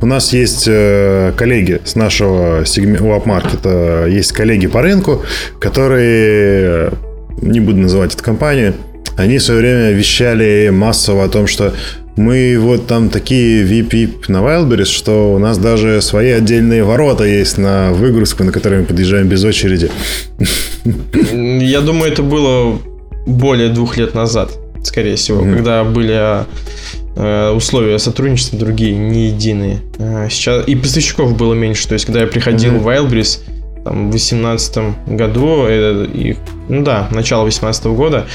У 0.00 0.06
нас 0.06 0.32
есть 0.32 0.66
э, 0.68 1.32
коллеги 1.36 1.80
с 1.84 1.96
нашего 1.96 2.64
сегмента 2.64 3.02
веб-маркета, 3.02 4.06
есть 4.06 4.32
коллеги 4.32 4.66
по 4.68 4.82
рынку, 4.82 5.22
которые, 5.58 6.92
не 7.40 7.60
буду 7.60 7.78
называть 7.78 8.14
эту 8.14 8.22
компанию, 8.22 8.74
они 9.16 9.38
в 9.38 9.42
свое 9.42 9.60
время 9.60 9.92
вещали 9.92 10.68
массово 10.68 11.24
о 11.24 11.28
том, 11.28 11.46
что 11.46 11.72
мы 12.16 12.58
вот 12.58 12.86
там 12.86 13.10
такие 13.10 13.64
VIP 13.64 14.24
на 14.28 14.38
Wildberries, 14.38 14.86
что 14.86 15.34
у 15.34 15.38
нас 15.38 15.58
даже 15.58 16.00
свои 16.00 16.30
отдельные 16.30 16.82
ворота 16.82 17.24
есть 17.24 17.58
на 17.58 17.92
выгрузку, 17.92 18.42
на 18.42 18.52
которые 18.52 18.80
мы 18.80 18.86
подъезжаем 18.86 19.28
без 19.28 19.44
очереди. 19.44 19.90
Я 21.24 21.82
думаю, 21.82 22.10
это 22.12 22.22
было 22.22 22.78
более 23.26 23.68
двух 23.68 23.98
лет 23.98 24.14
назад, 24.14 24.50
скорее 24.82 25.16
всего, 25.16 25.42
mm-hmm. 25.42 25.54
когда 25.54 25.84
были 25.84 26.46
э, 27.16 27.50
условия 27.50 27.98
сотрудничества 27.98 28.58
другие, 28.58 28.96
не 28.96 29.28
единые. 29.28 29.82
Э, 29.98 30.28
сейчас 30.30 30.66
и 30.66 30.74
поставщиков 30.74 31.36
было 31.36 31.52
меньше. 31.52 31.86
То 31.86 31.94
есть, 31.94 32.06
когда 32.06 32.20
я 32.20 32.26
приходил 32.26 32.74
mm-hmm. 32.74 32.78
в 32.78 32.88
Wildberries 32.88 33.40
там, 33.84 34.08
в 34.08 34.10
2018 34.10 35.08
году, 35.08 35.64
это, 35.64 36.10
и, 36.10 36.36
ну 36.68 36.82
да, 36.82 37.08
начало 37.10 37.42
2018 37.42 37.86
года, 37.86 38.26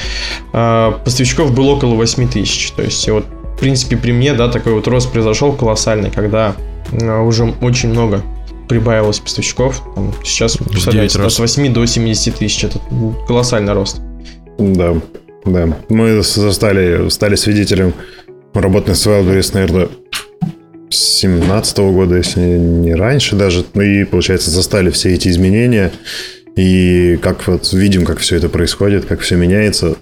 э, 0.52 0.92
поставщиков 1.04 1.52
было 1.52 1.72
около 1.72 1.94
8 1.94 2.28
тысяч. 2.28 2.70
То 2.76 2.82
есть, 2.82 3.08
вот, 3.08 3.26
принципе, 3.62 3.96
при 3.96 4.12
мне, 4.12 4.34
да, 4.34 4.48
такой 4.48 4.74
вот 4.74 4.88
рост 4.88 5.12
произошел 5.12 5.52
колоссальный, 5.52 6.10
когда 6.10 6.56
уже 6.92 7.44
очень 7.62 7.90
много 7.90 8.20
прибавилось 8.68 9.20
поставщиков. 9.20 9.82
Там, 9.94 10.12
сейчас, 10.24 10.56
представляете, 10.56 11.20
от 11.22 11.38
8 11.38 11.72
до 11.72 11.86
70 11.86 12.34
тысяч. 12.34 12.64
Это 12.64 12.80
колоссальный 13.28 13.72
рост. 13.72 14.00
Да, 14.58 14.94
да. 15.44 15.76
Мы 15.88 16.22
застали, 16.22 17.08
стали 17.08 17.36
свидетелем 17.36 17.94
работы 18.52 18.94
с 18.94 19.06
Wildberries, 19.06 19.50
наверное, 19.54 19.88
с 20.90 20.96
17 21.20 21.78
года, 21.78 22.16
если 22.16 22.40
не 22.40 22.94
раньше 22.94 23.36
даже. 23.36 23.64
Ну 23.74 23.82
и, 23.82 24.04
получается, 24.04 24.50
застали 24.50 24.90
все 24.90 25.14
эти 25.14 25.28
изменения. 25.28 25.92
И 26.56 27.16
как 27.22 27.46
вот 27.46 27.72
видим, 27.72 28.04
как 28.04 28.18
все 28.18 28.36
это 28.36 28.48
происходит, 28.48 29.04
как 29.04 29.20
все 29.20 29.36
меняется. 29.36 29.96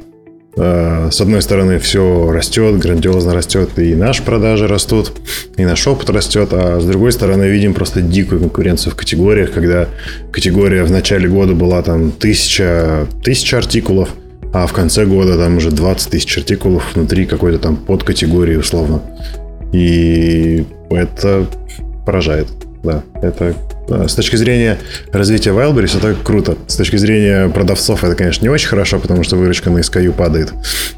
А, 0.57 1.11
с 1.11 1.21
одной 1.21 1.43
стороны, 1.43 1.79
все 1.79 2.31
растет, 2.31 2.79
грандиозно 2.79 3.35
растет, 3.35 3.79
и 3.79 3.95
наши 3.95 4.23
продажи 4.23 4.67
растут, 4.67 5.13
и 5.57 5.65
наш 5.65 5.87
опыт 5.87 6.11
растет, 6.11 6.49
а 6.53 6.81
с 6.81 6.85
другой 6.85 7.13
стороны, 7.13 7.45
видим 7.45 7.75
просто 7.75 8.01
дикую 8.01 8.41
конкуренцию 8.41 8.93
в 8.93 8.97
категориях, 8.97 9.53
когда 9.53 9.89
категория 10.33 10.83
в 10.85 10.91
начале 10.91 11.29
года 11.29 11.55
была 11.55 11.83
там 11.83 12.11
тысяча, 12.11 13.07
тысяча 13.23 13.59
артикулов, 13.59 14.11
а 14.53 14.67
в 14.67 14.73
конце 14.73 15.07
года 15.07 15.37
там 15.37 15.59
уже 15.59 15.71
20 15.71 16.11
тысяч 16.11 16.37
артикулов 16.39 16.95
внутри 16.95 17.27
какой-то 17.27 17.59
там 17.59 17.77
подкатегории 17.77 18.57
условно. 18.57 19.03
И 19.73 20.65
это 20.91 21.47
поражает. 22.05 22.49
Да, 22.83 23.05
это 23.23 23.55
с 23.90 24.14
точки 24.14 24.37
зрения 24.37 24.79
развития 25.12 25.50
Wildberries 25.50 25.98
это 25.98 26.14
круто. 26.22 26.57
С 26.66 26.76
точки 26.76 26.96
зрения 26.96 27.48
продавцов 27.48 28.05
это, 28.05 28.14
конечно, 28.14 28.44
не 28.44 28.48
очень 28.48 28.68
хорошо, 28.68 28.98
потому 28.98 29.22
что 29.24 29.37
выручка 29.37 29.70
на 29.70 29.79
SKU 29.79 30.12
падает. 30.12 30.53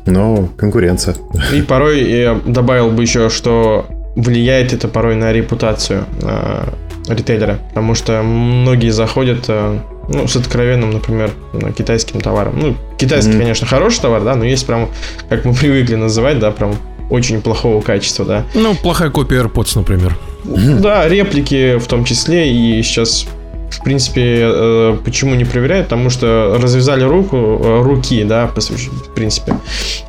Но 0.06 0.48
конкуренция. 0.56 1.16
И 1.52 1.62
порой 1.62 2.02
я 2.02 2.40
добавил 2.44 2.90
бы 2.90 3.02
еще, 3.02 3.30
что 3.30 3.86
влияет 4.14 4.72
это 4.72 4.88
порой 4.88 5.16
на 5.16 5.32
репутацию 5.32 6.04
э, 6.22 6.64
ритейлера. 7.08 7.58
Потому 7.68 7.94
что 7.94 8.22
многие 8.22 8.90
заходят 8.90 9.44
э, 9.48 9.78
ну, 10.08 10.28
с 10.28 10.36
откровенным, 10.36 10.90
например, 10.90 11.30
китайским 11.76 12.20
товаром. 12.20 12.58
Ну, 12.58 12.76
китайский, 12.98 13.32
mm-hmm. 13.32 13.38
конечно, 13.38 13.66
хороший 13.66 14.00
товар, 14.02 14.22
да, 14.22 14.34
но 14.34 14.44
есть 14.44 14.66
прям, 14.66 14.90
как 15.28 15.44
мы 15.44 15.54
привыкли 15.54 15.94
называть, 15.94 16.38
да, 16.38 16.50
прям 16.50 16.76
очень 17.10 17.42
плохого 17.42 17.82
качества, 17.82 18.24
да. 18.24 18.44
Ну, 18.54 18.74
плохая 18.74 19.10
копия 19.10 19.42
AirPods, 19.42 19.72
например. 19.76 20.16
Да, 20.44 21.08
реплики 21.08 21.78
в 21.78 21.86
том 21.86 22.04
числе, 22.04 22.52
и 22.52 22.82
сейчас 22.82 23.26
в 23.70 23.82
принципе, 23.82 24.40
э, 24.42 24.98
почему 25.04 25.34
не 25.34 25.44
проверяют? 25.44 25.86
Потому 25.86 26.10
что 26.10 26.58
развязали 26.60 27.04
руку, 27.04 27.36
э, 27.36 27.82
руки, 27.82 28.22
да, 28.22 28.46
в 28.46 29.14
принципе. 29.14 29.54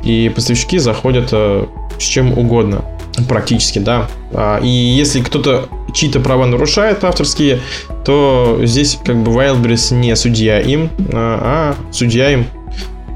И 0.03 0.31
поставщики 0.35 0.77
заходят 0.79 1.29
э, 1.31 1.65
с 1.97 2.03
чем 2.03 2.37
угодно, 2.37 2.83
практически, 3.27 3.79
да. 3.79 4.07
А, 4.33 4.59
и 4.61 4.67
если 4.67 5.21
кто-то 5.21 5.69
чьи-то 5.93 6.19
права 6.19 6.45
нарушает 6.45 7.03
авторские, 7.03 7.61
то 8.03 8.59
здесь 8.63 8.99
как 9.03 9.17
бы 9.23 9.31
Wildberries 9.31 9.93
не 9.93 10.15
судья 10.15 10.59
им, 10.59 10.89
а, 11.13 11.75
а 11.79 11.91
судья 11.91 12.31
им 12.31 12.47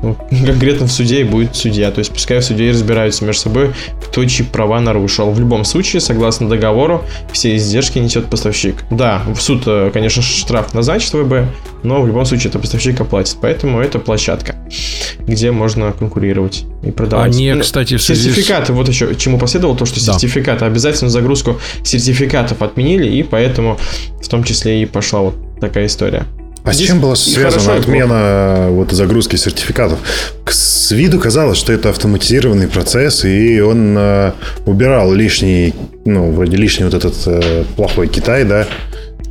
ну, 0.01 0.15
конкретно 0.45 0.87
в 0.87 0.91
суде 0.91 1.21
и 1.21 1.23
будет 1.23 1.55
судья. 1.55 1.91
То 1.91 1.99
есть 1.99 2.11
пускай 2.11 2.39
в 2.39 2.43
суде 2.43 2.69
разбираются 2.69 3.25
между 3.25 3.41
собой, 3.43 3.73
кто 4.05 4.23
чьи 4.25 4.45
права 4.45 4.79
нарушил. 4.79 5.31
В 5.31 5.39
любом 5.39 5.65
случае, 5.65 5.99
согласно 6.01 6.49
договору, 6.49 7.03
все 7.31 7.55
издержки 7.55 7.99
несет 7.99 8.27
поставщик. 8.27 8.83
Да, 8.91 9.23
в 9.27 9.41
суд, 9.41 9.63
э, 9.65 9.91
конечно, 9.93 10.21
штраф 10.21 10.73
назначит 10.73 11.13
ВБ, 11.13 11.49
но 11.83 12.01
в 12.01 12.07
любом 12.07 12.25
случае 12.25 12.49
это 12.49 12.59
поставщик 12.59 12.99
оплатит. 13.01 13.37
Поэтому 13.41 13.79
это 13.79 13.99
площадка, 13.99 14.55
где 15.19 15.51
можно 15.51 15.91
конкурировать 15.91 16.65
и 16.83 16.91
продавать. 16.91 17.33
Они, 17.33 17.53
ну, 17.53 17.61
кстати, 17.61 17.97
в 17.97 18.01
связи 18.01 18.29
Сертификаты, 18.29 18.73
вот 18.73 18.87
еще 18.87 19.15
чему 19.15 19.39
последовало, 19.39 19.77
то, 19.77 19.85
что 19.85 20.03
да. 20.05 20.13
сертификаты, 20.13 20.65
обязательно 20.65 21.09
загрузку 21.09 21.59
сертификатов 21.83 22.61
отменили, 22.61 23.07
и 23.07 23.23
поэтому 23.23 23.77
в 24.21 24.27
том 24.27 24.43
числе 24.43 24.81
и 24.81 24.85
пошла 24.85 25.21
вот 25.21 25.35
такая 25.59 25.87
история. 25.87 26.25
А 26.63 26.73
с 26.73 26.77
чем 26.77 26.99
была 26.99 27.15
связана 27.15 27.75
отмена 27.75 28.67
вот 28.69 28.91
загрузки 28.91 29.35
сертификатов? 29.35 29.99
С 30.49 30.91
виду 30.91 31.19
казалось, 31.19 31.57
что 31.57 31.73
это 31.73 31.89
автоматизированный 31.89 32.67
процесс, 32.67 33.23
и 33.25 33.59
он 33.61 33.95
э, 33.97 34.31
убирал 34.65 35.13
лишний, 35.13 35.73
ну, 36.05 36.31
вроде 36.31 36.57
лишний 36.57 36.85
вот 36.85 36.93
этот 36.93 37.15
э, 37.25 37.63
плохой 37.75 38.07
Китай, 38.07 38.43
да. 38.43 38.67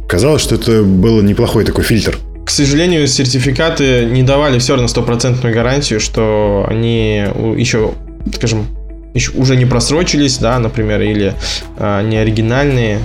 Казалось, 0.08 0.42
что 0.42 0.54
это 0.54 0.82
был 0.82 1.20
неплохой 1.22 1.64
такой 1.64 1.84
фильтр. 1.84 2.18
К 2.44 2.50
сожалению, 2.50 3.06
сертификаты 3.06 4.04
не 4.04 4.22
давали 4.22 4.58
все 4.58 4.74
равно 4.74 4.88
стопроцентную 4.88 5.54
гарантию, 5.54 5.98
что 5.98 6.64
они 6.68 7.24
еще, 7.56 7.94
скажем, 8.34 8.66
еще 9.14 9.32
уже 9.32 9.56
не 9.56 9.64
просрочились, 9.64 10.38
да, 10.38 10.58
например, 10.58 11.00
или 11.00 11.34
э, 11.78 12.02
не 12.02 12.18
оригинальные. 12.18 13.00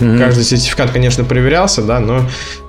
Mm-hmm. 0.00 0.18
Каждый 0.18 0.44
сертификат, 0.44 0.90
конечно, 0.90 1.24
проверялся, 1.24 1.82
да, 1.82 2.00
но 2.00 2.28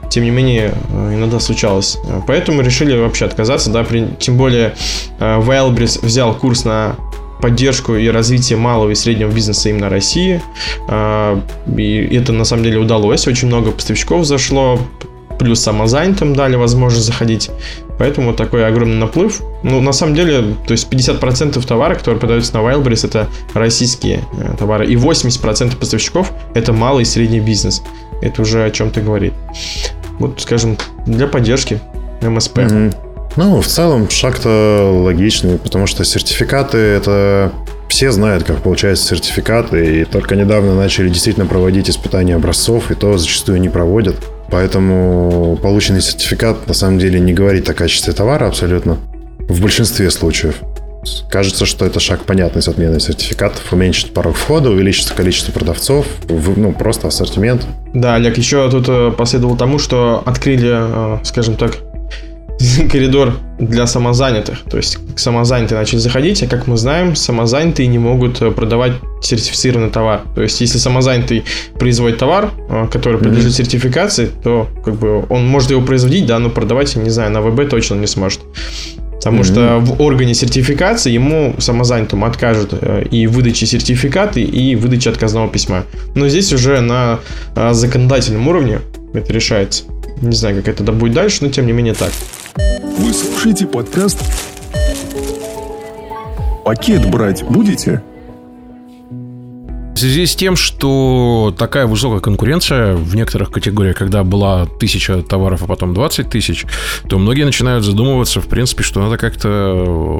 тем 0.10 0.24
не 0.24 0.30
менее, 0.30 0.74
э, 0.90 1.14
иногда 1.16 1.40
случалось. 1.40 1.98
Поэтому 2.28 2.62
решили 2.62 2.98
вообще 2.98 3.26
отказаться, 3.26 3.72
да, 3.72 3.84
при, 3.84 4.08
тем 4.20 4.38
более 4.38 4.76
э, 5.20 5.40
Wildberries 5.40 6.04
взял 6.06 6.34
курс 6.34 6.66
на 6.66 6.96
поддержку 7.42 7.96
и 7.96 8.08
развитие 8.08 8.58
малого 8.58 8.90
и 8.90 8.96
среднего 8.96 9.30
бизнеса 9.32 9.70
именно 9.70 9.90
России. 9.90 10.42
Э, 10.90 11.40
и 11.76 12.10
это 12.16 12.34
на 12.34 12.46
самом 12.46 12.64
деле 12.64 12.80
удалось. 12.80 13.28
Очень 13.28 13.48
много 13.48 13.72
поставщиков 13.72 14.26
зашло, 14.26 14.80
плюс 15.40 15.60
самозанятым 15.60 16.36
дали 16.36 16.56
возможность 16.56 17.06
заходить. 17.06 17.52
Поэтому 18.00 18.34
такой 18.34 18.66
огромный 18.66 18.98
наплыв. 18.98 19.42
Ну, 19.64 19.82
на 19.82 19.92
самом 19.92 20.16
деле, 20.16 20.56
то 20.68 20.72
есть 20.72 20.92
50% 20.92 21.66
товаров, 21.66 22.00
которые 22.00 22.20
продаются 22.20 22.54
на 22.54 22.60
Wildberries, 22.60 23.06
это 23.06 23.28
российские 23.54 24.24
товары. 24.58 24.88
И 24.88 24.96
80% 24.96 25.76
поставщиков 25.78 26.32
это 26.54 26.74
малый 26.74 27.04
и 27.04 27.06
средний 27.06 27.40
бизнес. 27.40 27.84
Это 28.22 28.42
уже 28.42 28.64
о 28.64 28.72
чем-то 28.72 29.02
говорит 29.02 29.34
вот, 30.20 30.42
скажем, 30.42 30.78
для 31.06 31.28
поддержки 31.28 31.80
МСП. 32.22 32.60
Mm-hmm. 32.60 32.96
Ну, 33.36 33.62
в 33.62 33.68
целом, 33.68 34.10
шаг-то 34.10 34.92
логичный, 35.04 35.58
потому 35.60 35.86
что 35.86 36.04
сертификаты 36.04 36.78
это 36.78 37.52
все 37.88 38.12
знают, 38.12 38.44
как 38.44 38.58
получаются 38.64 39.08
сертификаты, 39.08 40.02
и 40.02 40.06
только 40.06 40.36
недавно 40.36 40.76
начали 40.76 41.10
действительно 41.10 41.46
проводить 41.46 41.90
испытания 41.90 42.36
образцов, 42.36 42.92
и 42.92 42.96
то 42.96 43.18
зачастую 43.18 43.62
не 43.62 43.70
проводят. 43.70 44.16
Поэтому 44.50 45.58
полученный 45.62 46.02
сертификат 46.02 46.68
на 46.68 46.74
самом 46.74 47.00
деле 47.00 47.20
не 47.20 47.34
говорит 47.34 47.70
о 47.70 47.74
качестве 47.74 48.14
товара 48.14 48.48
абсолютно. 48.48 48.98
В 49.40 49.62
большинстве 49.62 50.10
случаев. 50.10 50.56
Кажется, 51.30 51.66
что 51.66 51.86
это 51.86 52.00
шаг 52.00 52.26
понятный 52.26 52.62
с 52.62 52.68
отменой 52.68 53.00
сертификатов, 53.00 53.72
уменьшит 53.72 54.14
порог 54.14 54.36
входа, 54.36 54.70
увеличится 54.70 55.14
количество 55.14 55.52
продавцов, 55.52 56.06
ну, 56.30 56.74
просто 56.74 57.08
ассортимент. 57.08 57.66
Да, 57.94 58.16
Олег, 58.16 58.38
еще 58.38 58.70
тут 58.70 58.86
э, 58.88 59.12
последовало 59.12 59.58
тому, 59.58 59.80
что 59.80 60.22
открыли, 60.26 60.70
э, 60.72 61.20
скажем 61.24 61.56
так, 61.56 61.78
коридор 62.92 63.34
для 63.60 63.88
самозанятых. 63.88 64.64
То 64.70 64.78
есть 64.78 64.98
самозанятые 65.16 65.80
начали 65.80 66.00
заходить, 66.00 66.42
а 66.44 66.48
как 66.48 66.68
мы 66.68 66.78
знаем, 66.78 67.16
самозанятые 67.16 67.88
не 67.88 68.00
могут 68.00 68.42
э, 68.42 68.52
продавать 68.52 68.94
сертифицированный 69.22 69.90
товар. 69.90 70.22
То 70.36 70.42
есть 70.42 70.60
если 70.62 70.78
самозанятый 70.78 71.44
производит 71.80 72.18
товар, 72.20 72.52
который 72.92 73.20
подлежит 73.20 73.52
mm-hmm. 73.52 73.56
сертификации, 73.56 74.30
то 74.44 74.68
как 74.84 74.96
бы 74.96 75.26
он 75.30 75.46
может 75.48 75.72
его 75.72 75.82
производить, 75.82 76.26
да, 76.26 76.40
но 76.40 76.50
продавать, 76.50 76.96
не 76.96 77.10
знаю, 77.10 77.32
на 77.32 77.42
ВБ 77.42 77.70
точно 77.70 77.96
не 77.96 78.08
сможет. 78.08 78.42
Потому 79.28 79.44
mm-hmm. 79.44 79.46
что 79.46 79.80
в 79.80 80.02
органе 80.02 80.34
сертификации 80.34 81.12
ему 81.12 81.54
самозанятому 81.58 82.26
откажут 82.26 82.70
э, 82.72 83.04
и 83.12 83.28
выдаче 83.28 83.66
сертификата, 83.66 84.40
и 84.40 84.76
выдаче 84.76 85.10
отказного 85.10 85.50
письма. 85.50 85.84
Но 86.16 86.30
здесь 86.30 86.54
уже 86.54 86.80
на 86.80 87.20
законодательном 87.54 88.48
уровне 88.48 88.80
это 89.14 89.34
решается. 89.34 89.84
Не 90.22 90.34
знаю, 90.34 90.64
как 90.64 90.70
это 90.70 90.94
будет 90.94 91.14
дальше, 91.14 91.40
но 91.42 91.50
тем 91.50 91.66
не 91.66 91.74
менее 91.74 91.94
так. 91.94 92.14
Вы 93.00 93.12
слушаете 93.12 93.66
подкаст 93.66 94.18
«Пакет 96.64 97.10
брать 97.12 97.44
будете?» 97.44 98.02
В 99.98 100.00
связи 100.00 100.28
с 100.28 100.36
тем, 100.36 100.56
что 100.56 101.52
такая 101.58 101.88
высокая 101.88 102.20
конкуренция 102.20 102.94
в 102.94 103.16
некоторых 103.16 103.50
категориях, 103.50 103.98
когда 103.98 104.24
была 104.24 104.68
тысяча 104.68 105.24
товаров, 105.24 105.64
а 105.64 105.66
потом 105.66 105.96
20 105.96 106.30
тысяч, 106.30 106.66
то 107.10 107.18
многие 107.18 107.46
начинают 107.46 107.84
задумываться, 107.84 108.40
в 108.40 108.46
принципе, 108.46 108.84
что 108.84 109.02
надо 109.02 109.18
как-то 109.18 109.48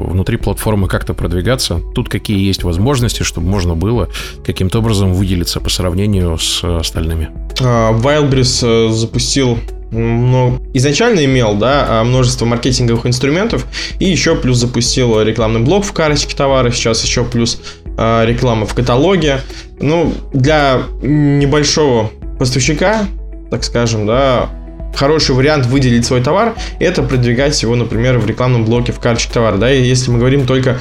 внутри 0.08 0.36
платформы 0.36 0.88
как-то 0.88 1.14
продвигаться. 1.14 1.80
Тут 1.94 2.08
какие 2.08 2.44
есть 2.44 2.64
возможности, 2.64 3.22
чтобы 3.22 3.46
можно 3.46 3.76
было 3.76 4.08
каким-то 4.44 4.80
образом 4.80 5.12
выделиться 5.12 5.60
по 5.60 5.70
сравнению 5.70 6.38
с 6.38 6.64
остальными. 6.64 7.28
А, 7.60 7.92
Wildberries 7.92 8.88
э, 8.88 8.92
запустил 8.92 9.60
но 9.90 10.60
изначально 10.74 11.24
имел 11.24 11.54
да, 11.54 11.86
а, 11.88 12.04
множество 12.04 12.44
маркетинговых 12.44 13.06
инструментов 13.06 13.64
и 13.98 14.04
еще 14.04 14.34
плюс 14.34 14.58
запустил 14.58 15.22
рекламный 15.22 15.60
блок 15.60 15.84
в 15.84 15.92
карточке 15.92 16.36
товара, 16.36 16.70
сейчас 16.72 17.02
еще 17.04 17.24
плюс 17.24 17.60
э, 17.84 17.87
реклама 17.98 18.64
в 18.66 18.74
каталоге. 18.74 19.40
Ну, 19.80 20.14
для 20.32 20.82
небольшого 21.02 22.10
поставщика, 22.38 23.06
так 23.50 23.64
скажем, 23.64 24.06
да, 24.06 24.50
хороший 24.94 25.34
вариант 25.34 25.66
выделить 25.66 26.04
свой 26.04 26.22
товар, 26.22 26.54
это 26.80 27.02
продвигать 27.02 27.60
его, 27.62 27.76
например, 27.76 28.18
в 28.18 28.26
рекламном 28.26 28.64
блоке 28.64 28.92
в 28.92 29.00
карточке 29.00 29.32
товара, 29.32 29.56
да, 29.56 29.72
и 29.72 29.82
если 29.82 30.10
мы 30.10 30.18
говорим 30.18 30.46
только 30.46 30.78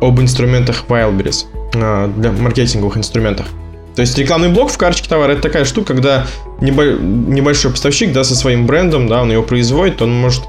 об 0.00 0.20
инструментах 0.20 0.84
Wildberries, 0.88 1.44
э, 1.74 2.10
для 2.16 2.32
маркетинговых 2.32 2.96
инструментах. 2.96 3.46
То 3.94 4.02
есть 4.02 4.16
рекламный 4.16 4.48
блок 4.48 4.70
в 4.70 4.78
карточке 4.78 5.08
товара 5.08 5.32
это 5.32 5.42
такая 5.42 5.64
штука, 5.64 5.92
когда 5.92 6.26
небольшой 6.60 7.72
поставщик, 7.72 8.12
да, 8.12 8.24
со 8.24 8.36
своим 8.36 8.66
брендом, 8.66 9.08
да, 9.08 9.22
он 9.22 9.32
его 9.32 9.42
производит, 9.42 10.00
он 10.00 10.12
может 10.12 10.44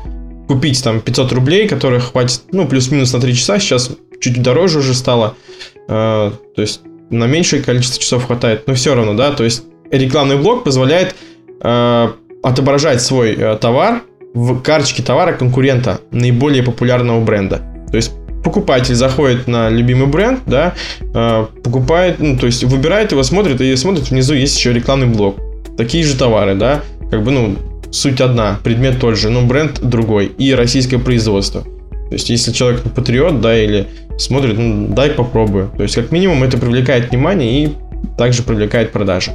купить 0.48 0.84
там 0.84 1.00
500 1.00 1.32
рублей, 1.34 1.68
которых 1.68 2.12
хватит, 2.12 2.42
ну, 2.52 2.68
плюс-минус 2.68 3.12
на 3.14 3.20
3 3.20 3.36
часа, 3.36 3.60
сейчас 3.60 3.92
чуть 4.22 4.42
дороже 4.42 4.80
уже 4.80 4.94
стало, 4.94 5.36
э, 5.76 5.79
то 5.90 6.62
есть 6.62 6.82
на 7.10 7.26
меньшее 7.26 7.64
количество 7.64 8.02
часов 8.02 8.26
хватает, 8.26 8.68
но 8.68 8.76
все 8.76 8.96
равно, 8.96 9.14
да, 9.14 9.32
то 9.32 9.44
есть 9.44 9.64
рекламный 9.92 10.38
блок 10.38 10.64
позволяет 10.64 11.16
э, 11.62 12.08
отображать 12.44 13.02
свой 13.02 13.34
э, 13.34 13.58
товар 13.58 14.04
в 14.34 14.62
карточке 14.62 15.02
товара 15.02 15.34
конкурента 15.34 16.02
наиболее 16.12 16.64
популярного 16.64 17.24
бренда. 17.24 17.62
То 17.90 17.96
есть 17.96 18.12
покупатель 18.44 18.96
заходит 18.96 19.48
на 19.48 19.70
любимый 19.70 20.08
бренд, 20.08 20.42
да, 20.46 20.76
э, 21.02 21.46
покупает, 21.64 22.20
ну, 22.20 22.38
то 22.38 22.46
есть 22.46 22.64
выбирает 22.64 23.12
его, 23.12 23.24
смотрит, 23.24 23.60
и 23.62 23.76
смотрит, 23.76 24.12
внизу 24.12 24.36
есть 24.36 24.58
еще 24.58 24.72
рекламный 24.72 25.08
блок. 25.08 25.38
Такие 25.78 26.04
же 26.04 26.16
товары, 26.16 26.56
да, 26.56 26.84
как 27.10 27.24
бы, 27.24 27.32
ну, 27.32 27.56
суть 27.92 28.22
одна, 28.22 28.60
предмет 28.64 29.00
тот 29.00 29.18
же, 29.18 29.30
но 29.30 29.42
бренд 29.42 29.82
другой 29.82 30.28
и 30.28 30.54
российское 30.54 31.00
производство. 31.00 31.64
То 32.10 32.16
есть, 32.16 32.30
если 32.30 32.52
человек 32.52 32.82
патриот, 32.82 33.40
да, 33.40 33.58
или 33.58 33.88
смотрит, 34.18 34.58
ну, 34.58 34.88
дай 34.88 35.12
попробую. 35.12 35.72
То 35.78 35.84
есть, 35.84 35.96
как 35.96 36.12
минимум, 36.12 36.44
это 36.44 36.58
привлекает 36.58 37.12
внимание 37.12 37.64
и 37.64 37.76
также 38.18 38.44
привлекает 38.44 38.92
продажи. 38.92 39.32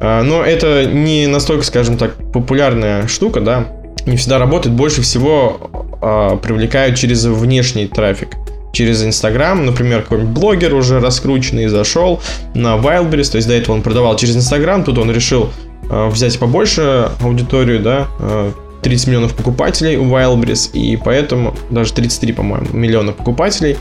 А, 0.00 0.22
но 0.22 0.42
это 0.42 0.86
не 0.86 1.26
настолько, 1.26 1.64
скажем 1.64 1.96
так, 1.96 2.14
популярная 2.32 3.06
штука, 3.06 3.40
да, 3.40 3.66
не 4.06 4.16
всегда 4.16 4.38
работает. 4.38 4.74
Больше 4.74 5.02
всего 5.02 5.70
э, 6.00 6.38
привлекают 6.42 6.96
через 6.96 7.24
внешний 7.24 7.86
трафик. 7.86 8.36
Через 8.72 9.04
Инстаграм, 9.04 9.66
например, 9.66 10.02
какой-нибудь 10.02 10.32
блогер 10.32 10.74
уже 10.74 11.00
раскрученный 11.00 11.66
зашел 11.66 12.20
на 12.54 12.76
Wildberries, 12.76 13.30
то 13.30 13.36
есть 13.36 13.48
до 13.48 13.54
этого 13.54 13.74
он 13.74 13.82
продавал 13.82 14.16
через 14.16 14.36
Инстаграм, 14.36 14.84
тут 14.84 14.96
он 14.98 15.10
решил 15.10 15.50
э, 15.90 16.08
взять 16.08 16.38
побольше 16.38 17.10
аудиторию, 17.20 17.80
да, 17.80 18.08
30 18.82 19.08
миллионов 19.08 19.34
покупателей 19.34 19.96
у 19.96 20.04
Wildberries, 20.04 20.72
и 20.72 20.96
поэтому 20.96 21.54
даже 21.70 21.92
33, 21.92 22.32
по-моему, 22.32 22.66
миллиона 22.72 23.12
покупателей, 23.12 23.76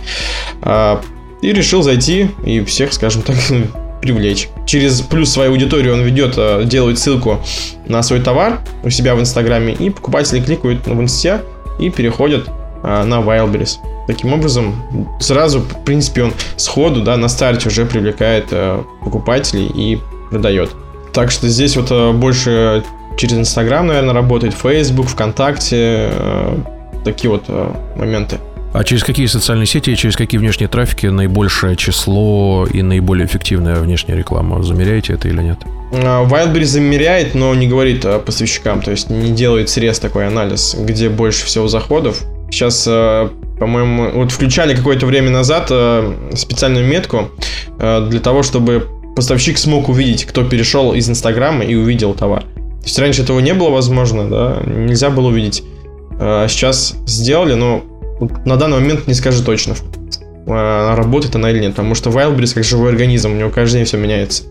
э, 0.62 0.97
и 1.41 1.53
решил 1.53 1.83
зайти 1.83 2.31
и 2.45 2.63
всех, 2.63 2.93
скажем 2.93 3.21
так, 3.21 3.35
привлечь. 4.01 4.49
Через 4.65 5.01
плюс 5.01 5.31
свою 5.31 5.51
аудиторию 5.51 5.93
он 5.93 6.01
ведет, 6.01 6.35
э, 6.38 6.63
делает 6.65 6.99
ссылку 6.99 7.39
на 7.88 8.01
свой 8.03 8.21
товар 8.21 8.59
у 8.83 8.89
себя 8.89 9.15
в 9.15 9.19
Инстаграме, 9.19 9.73
и 9.73 9.89
покупатели 9.89 10.41
кликают 10.41 10.85
в 10.88 11.01
Инсте 11.01 11.41
и 11.79 11.89
переходят 11.89 12.49
а, 12.83 13.03
на 13.03 13.15
Wildberries. 13.15 13.77
Таким 14.07 14.33
образом, 14.33 14.75
сразу, 15.19 15.59
в 15.59 15.83
принципе, 15.83 16.23
он 16.23 16.33
сходу, 16.55 17.01
да, 17.01 17.17
на 17.17 17.27
старте 17.27 17.69
уже 17.69 17.85
привлекает 17.85 18.47
а, 18.51 18.83
покупателей 19.03 19.67
и 19.67 19.99
продает. 20.29 20.71
Так 21.13 21.31
что 21.31 21.47
здесь 21.47 21.75
вот 21.75 21.88
а, 21.91 22.13
больше 22.13 22.83
через 23.19 23.38
Инстаграм, 23.38 23.86
наверное, 23.86 24.13
работает, 24.13 24.53
Facebook, 24.53 25.08
ВКонтакте, 25.08 26.08
а, 26.12 26.63
такие 27.03 27.29
вот 27.29 27.43
а, 27.49 27.75
моменты. 27.95 28.38
А 28.71 28.84
через 28.84 29.03
какие 29.03 29.25
социальные 29.25 29.65
сети 29.65 29.95
через 29.95 30.15
какие 30.15 30.39
внешние 30.39 30.69
трафики 30.69 31.08
наибольшее 31.08 31.75
число 31.75 32.67
и 32.71 32.82
наиболее 32.82 33.25
эффективная 33.25 33.75
внешняя 33.82 34.15
реклама? 34.15 34.63
Замеряете 34.63 35.13
это 35.13 35.27
или 35.27 35.41
нет? 35.41 35.58
А, 35.91 36.25
Wildberries 36.25 36.65
замеряет, 36.65 37.36
но 37.36 37.53
не 37.55 37.67
говорит 37.67 38.05
поставщикам, 38.25 38.82
то 38.82 38.91
есть 38.91 39.10
не 39.10 39.32
делает 39.32 39.69
срез 39.69 39.99
такой 39.99 40.25
анализ, 40.25 40.75
где 40.79 41.10
больше 41.10 41.45
всего 41.45 41.67
заходов. 41.67 42.21
Сейчас, 42.51 42.86
по-моему, 42.86 44.12
вот 44.12 44.32
включали 44.32 44.73
какое-то 44.73 45.05
время 45.05 45.29
назад 45.29 45.65
специальную 46.36 46.88
метку 46.88 47.29
для 47.77 48.19
того, 48.21 48.41
чтобы 48.41 48.88
поставщик 49.15 49.60
смог 49.60 49.88
увидеть, 49.89 50.25
кто 50.25 50.43
перешел 50.43 50.93
из 50.93 51.08
Инстаграма 51.10 51.63
и 51.63 51.75
увидел 51.75 52.15
товар. 52.15 52.43
То 52.79 52.85
есть 52.85 52.99
раньше 52.99 53.23
этого 53.23 53.39
не 53.39 53.53
было 53.53 53.69
возможно, 53.69 54.29
да, 54.29 54.61
нельзя 54.65 55.09
было 55.09 55.27
увидеть. 55.27 55.63
Сейчас 56.19 56.95
сделали, 57.05 57.53
но 57.53 57.83
на 58.45 58.57
данный 58.57 58.79
момент 58.79 59.07
не 59.07 59.13
скажу 59.13 59.43
точно, 59.43 59.75
работает 60.45 61.35
она 61.35 61.51
или 61.51 61.59
нет, 61.59 61.71
потому 61.71 61.95
что 61.95 62.09
Wildberries 62.09 62.53
как 62.53 62.63
живой 62.63 62.89
организм, 62.89 63.31
у 63.31 63.35
него 63.35 63.49
каждый 63.49 63.77
день 63.77 63.85
все 63.85 63.97
меняется. 63.97 64.43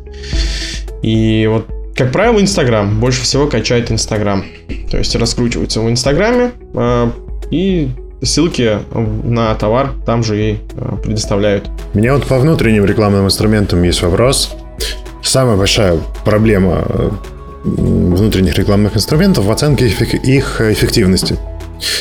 И 1.02 1.46
вот, 1.50 1.66
как 1.94 2.12
правило, 2.12 2.40
Инстаграм. 2.40 2.98
Больше 3.00 3.22
всего 3.22 3.46
качает 3.46 3.90
Инстаграм. 3.90 4.44
То 4.90 4.98
есть 4.98 5.14
раскручивается 5.16 5.80
в 5.80 5.90
Инстаграме 5.90 6.52
э, 6.74 7.10
и 7.50 7.90
ссылки 8.22 8.78
на 9.24 9.54
товар 9.54 9.90
там 10.06 10.22
же 10.22 10.40
и 10.40 10.58
предоставляют. 11.02 11.68
У 11.94 11.98
меня 11.98 12.14
вот 12.14 12.26
по 12.26 12.38
внутренним 12.38 12.84
рекламным 12.84 13.26
инструментам 13.26 13.82
есть 13.82 14.02
вопрос. 14.02 14.54
Самая 15.22 15.56
большая 15.56 15.98
проблема 16.24 16.84
э, 16.88 17.10
внутренних 17.76 18.56
рекламных 18.56 18.96
инструментов 18.96 19.44
в 19.44 19.50
оценке 19.50 19.86
их 19.86 20.60
эффективности. 20.60 21.36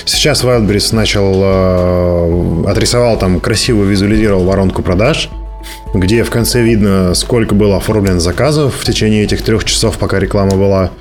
Сейчас 0.05 0.43
Wildberries 0.43 0.95
начал, 0.95 1.33
э, 1.43 2.69
отрисовал 2.69 3.17
там, 3.19 3.39
красиво 3.39 3.83
визуализировал 3.83 4.43
воронку 4.43 4.81
продаж, 4.81 5.29
где 5.93 6.23
в 6.23 6.29
конце 6.29 6.63
видно, 6.63 7.13
сколько 7.13 7.53
было 7.53 7.77
оформлено 7.77 8.19
заказов 8.19 8.75
в 8.75 8.85
течение 8.85 9.23
этих 9.23 9.43
трех 9.43 9.63
часов, 9.65 9.97
пока 9.97 10.19
реклама 10.19 10.55
была. 10.57 10.91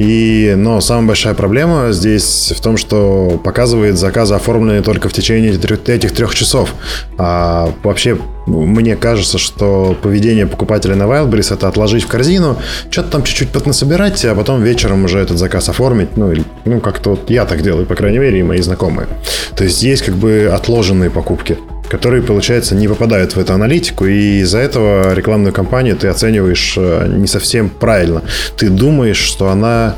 И, 0.00 0.54
но 0.56 0.80
самая 0.80 1.08
большая 1.08 1.34
проблема 1.34 1.92
здесь 1.92 2.54
в 2.56 2.60
том, 2.62 2.78
что 2.78 3.38
показывает 3.44 3.98
заказы 3.98 4.34
оформленные 4.34 4.80
только 4.80 5.10
в 5.10 5.12
течение 5.12 5.52
этих 5.52 6.12
трех 6.12 6.34
часов. 6.34 6.74
А 7.18 7.70
вообще, 7.82 8.18
мне 8.46 8.96
кажется, 8.96 9.36
что 9.36 9.94
поведение 10.00 10.46
покупателя 10.46 10.94
на 10.94 11.02
Wildberries 11.02 11.52
это 11.52 11.68
отложить 11.68 12.04
в 12.04 12.06
корзину, 12.06 12.56
что-то 12.90 13.10
там 13.10 13.24
чуть-чуть 13.24 13.50
поднасобирать, 13.50 14.24
а 14.24 14.34
потом 14.34 14.62
вечером 14.62 15.04
уже 15.04 15.18
этот 15.18 15.36
заказ 15.36 15.68
оформить. 15.68 16.16
Ну, 16.16 16.32
ну 16.64 16.80
как-то 16.80 17.10
вот 17.10 17.28
я 17.28 17.44
так 17.44 17.60
делаю, 17.60 17.84
по 17.84 17.94
крайней 17.94 18.20
мере, 18.20 18.40
и 18.40 18.42
мои 18.42 18.62
знакомые. 18.62 19.06
То 19.54 19.64
есть 19.64 19.82
есть 19.82 20.02
как 20.02 20.14
бы 20.14 20.50
отложенные 20.50 21.10
покупки 21.10 21.58
которые, 21.90 22.22
получается, 22.22 22.74
не 22.76 22.86
попадают 22.88 23.34
в 23.34 23.38
эту 23.38 23.52
аналитику, 23.52 24.06
и 24.06 24.38
из-за 24.40 24.58
этого 24.58 25.12
рекламную 25.12 25.52
кампанию 25.52 25.96
ты 25.96 26.06
оцениваешь 26.06 26.74
э, 26.78 27.08
не 27.08 27.26
совсем 27.26 27.68
правильно. 27.68 28.22
Ты 28.56 28.70
думаешь, 28.70 29.18
что 29.18 29.48
она 29.48 29.96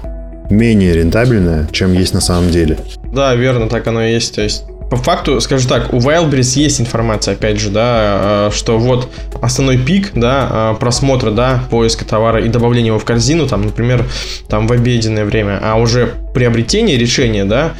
менее 0.50 0.94
рентабельная, 0.94 1.68
чем 1.70 1.92
есть 1.92 2.14
на 2.14 2.20
самом 2.20 2.50
деле. 2.50 2.78
Да, 3.12 3.34
верно, 3.34 3.68
так 3.68 3.86
оно 3.86 4.02
и 4.02 4.12
есть. 4.12 4.34
То 4.34 4.42
есть 4.42 4.64
по 4.90 4.96
факту, 4.96 5.40
скажу 5.40 5.68
так, 5.68 5.92
у 5.92 5.98
Wildberries 5.98 6.58
есть 6.58 6.80
информация, 6.80 7.32
опять 7.32 7.60
же, 7.60 7.70
да, 7.70 8.50
что 8.52 8.78
вот 8.78 9.08
основной 9.40 9.78
пик, 9.78 10.10
да, 10.14 10.76
просмотра, 10.80 11.30
да, 11.30 11.62
поиска 11.70 12.04
товара 12.04 12.42
и 12.42 12.48
добавления 12.48 12.88
его 12.88 12.98
в 12.98 13.04
корзину, 13.04 13.46
там, 13.46 13.62
например, 13.62 14.04
там 14.48 14.66
в 14.66 14.72
обеденное 14.72 15.24
время, 15.24 15.60
а 15.62 15.76
уже 15.76 16.14
приобретение 16.34 16.98
решения, 16.98 17.44
да, 17.46 17.72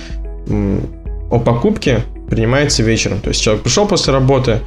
о 1.30 1.38
покупке 1.38 2.02
принимается 2.32 2.82
вечером. 2.82 3.20
То 3.20 3.28
есть 3.28 3.42
человек 3.42 3.62
пришел 3.62 3.86
после 3.86 4.10
работы, 4.10 4.60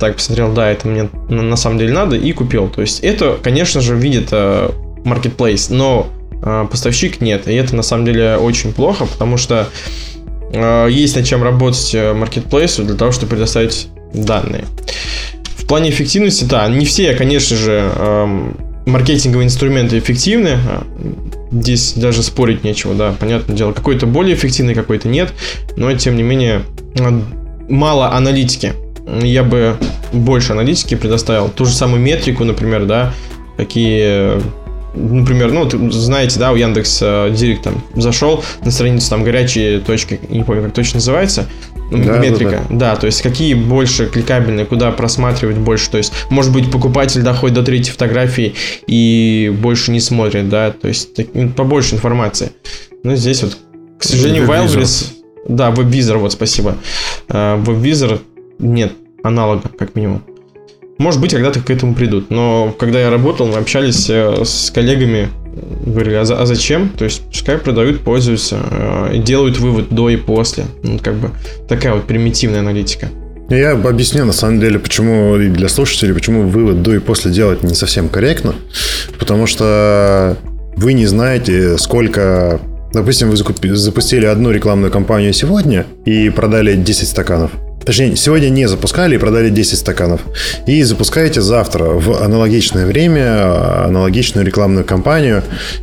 так 0.00 0.16
посмотрел, 0.16 0.52
да, 0.52 0.68
это 0.72 0.88
мне 0.88 1.08
на 1.28 1.54
самом 1.54 1.78
деле 1.78 1.92
надо, 1.92 2.16
и 2.16 2.32
купил. 2.32 2.68
То 2.68 2.80
есть 2.80 2.98
это, 2.98 3.38
конечно 3.40 3.80
же, 3.80 3.94
видит 3.94 4.30
э, 4.32 4.70
marketplace, 5.04 5.72
но 5.72 6.08
э, 6.42 6.66
поставщик 6.68 7.20
нет. 7.20 7.46
И 7.46 7.54
это 7.54 7.76
на 7.76 7.82
самом 7.82 8.06
деле 8.06 8.38
очень 8.38 8.72
плохо, 8.72 9.06
потому 9.06 9.36
что 9.36 9.68
э, 10.52 10.88
есть 10.90 11.14
над 11.14 11.24
чем 11.24 11.44
работать 11.44 11.94
marketplace 11.94 12.82
для 12.84 12.96
того, 12.96 13.12
чтобы 13.12 13.30
предоставить 13.30 13.86
данные. 14.12 14.64
В 15.56 15.64
плане 15.66 15.90
эффективности, 15.90 16.42
да, 16.42 16.66
не 16.66 16.84
все, 16.84 17.14
конечно 17.14 17.56
же, 17.56 17.88
эм, 17.96 18.56
маркетинговые 18.84 19.46
инструменты 19.46 19.96
эффективны. 19.98 20.58
Здесь 21.52 21.92
даже 21.92 22.24
спорить 22.24 22.64
нечего, 22.64 22.94
да, 22.94 23.14
понятное 23.16 23.56
дело. 23.56 23.72
Какой-то 23.72 24.06
более 24.06 24.34
эффективный, 24.34 24.74
какой-то 24.74 25.06
нет. 25.06 25.32
Но, 25.76 25.94
тем 25.94 26.16
не 26.16 26.24
менее, 26.24 26.62
мало 27.68 28.12
аналитики 28.12 28.74
я 29.22 29.42
бы 29.42 29.76
больше 30.12 30.52
аналитики 30.52 30.94
предоставил. 30.94 31.48
Ту 31.48 31.64
же 31.64 31.72
самую 31.72 32.00
метрику, 32.00 32.44
например, 32.44 32.86
да, 32.86 33.12
какие 33.56 34.40
например, 34.94 35.52
ну, 35.52 35.90
знаете, 35.90 36.38
да, 36.38 36.52
у 36.52 36.54
Яндекс 36.54 36.98
э, 37.00 37.34
Директ 37.34 37.62
там 37.62 37.82
зашел 37.96 38.44
на 38.62 38.70
страницу 38.70 39.08
там 39.08 39.24
горячие 39.24 39.80
точки, 39.80 40.20
не 40.28 40.44
помню, 40.44 40.64
как 40.64 40.74
точно 40.74 40.98
называется, 40.98 41.48
да, 41.90 42.18
метрика, 42.18 42.50
да, 42.50 42.58
да. 42.68 42.94
да, 42.94 42.96
то 42.96 43.06
есть 43.06 43.22
какие 43.22 43.54
больше 43.54 44.06
кликабельные, 44.06 44.66
куда 44.66 44.90
просматривать 44.92 45.56
больше, 45.56 45.90
то 45.90 45.96
есть, 45.96 46.12
может 46.28 46.52
быть, 46.52 46.70
покупатель 46.70 47.22
доходит 47.22 47.54
до 47.54 47.62
третьей 47.62 47.92
фотографии 47.92 48.54
и 48.86 49.50
больше 49.62 49.92
не 49.92 50.00
смотрит, 50.00 50.50
да, 50.50 50.72
то 50.72 50.88
есть 50.88 51.14
так, 51.14 51.28
ну, 51.32 51.48
побольше 51.48 51.94
информации. 51.94 52.52
Но 53.02 53.16
здесь 53.16 53.42
вот, 53.42 53.56
к 53.98 54.04
сожалению, 54.04 54.44
Wildberries, 54.46 55.11
да, 55.48 55.70
WebVisor, 55.70 56.18
вот, 56.18 56.32
спасибо, 56.32 56.76
э, 57.28 57.64
нет 58.58 58.92
аналога, 59.22 59.68
как 59.76 59.94
минимум. 59.94 60.22
Может 60.98 61.20
быть, 61.20 61.32
когда-то 61.32 61.60
к 61.60 61.70
этому 61.70 61.94
придут. 61.94 62.30
Но 62.30 62.74
когда 62.78 63.00
я 63.00 63.10
работал, 63.10 63.46
мы 63.46 63.56
общались 63.56 64.08
э, 64.08 64.44
с 64.44 64.70
коллегами, 64.70 65.28
говорили, 65.84 66.14
а, 66.14 66.22
а 66.22 66.46
зачем? 66.46 66.90
То 66.90 67.04
есть, 67.04 67.22
пускай 67.22 67.58
продают, 67.58 68.00
пользуются, 68.00 68.58
э, 68.70 69.18
делают 69.18 69.58
вывод 69.58 69.88
до 69.90 70.10
и 70.10 70.16
после. 70.16 70.64
Ну, 70.82 70.98
как 70.98 71.14
бы 71.14 71.30
такая 71.68 71.94
вот 71.94 72.04
примитивная 72.04 72.60
аналитика. 72.60 73.08
Я 73.48 73.72
объясню, 73.72 74.24
на 74.24 74.32
самом 74.32 74.60
деле, 74.60 74.78
почему 74.78 75.36
и 75.36 75.48
для 75.48 75.68
слушателей, 75.68 76.14
почему 76.14 76.48
вывод 76.48 76.82
до 76.82 76.94
и 76.94 77.00
после 77.00 77.32
делать 77.32 77.62
не 77.62 77.74
совсем 77.74 78.08
корректно. 78.08 78.54
Потому 79.18 79.46
что 79.46 80.36
вы 80.76 80.92
не 80.92 81.06
знаете, 81.06 81.76
сколько... 81.78 82.60
Допустим, 82.92 83.30
вы 83.30 83.36
запустили 83.76 84.26
одну 84.26 84.50
рекламную 84.50 84.92
кампанию 84.92 85.32
сегодня 85.32 85.86
и 86.04 86.30
продали 86.30 86.76
10 86.76 87.08
стаканов. 87.08 87.52
Точнее, 87.84 88.14
сегодня 88.16 88.48
не 88.48 88.68
запускали 88.68 89.16
и 89.16 89.18
продали 89.18 89.50
10 89.50 89.78
стаканов. 89.78 90.20
И 90.66 90.82
запускаете 90.82 91.40
завтра 91.40 91.84
в 91.84 92.22
аналогичное 92.22 92.86
время 92.86 93.86
аналогичную 93.86 94.46
рекламную 94.46 94.84
кампанию 94.84 95.42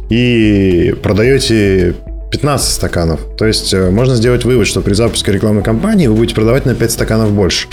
и 0.10 0.96
продаете 1.04 1.96
15 2.32 2.74
стаканов. 2.74 3.20
То 3.38 3.46
есть 3.46 3.74
э, 3.74 3.90
можно 3.90 4.16
сделать 4.16 4.46
вывод, 4.46 4.68
что 4.68 4.82
при 4.82 4.94
запуске 4.94 5.32
рекламной 5.32 5.64
кампании 5.64 6.08
вы 6.08 6.16
будете 6.16 6.36
продавать 6.36 6.66
на 6.66 6.76
5 6.76 6.92
стаканов 6.92 7.32
больше. 7.32 7.68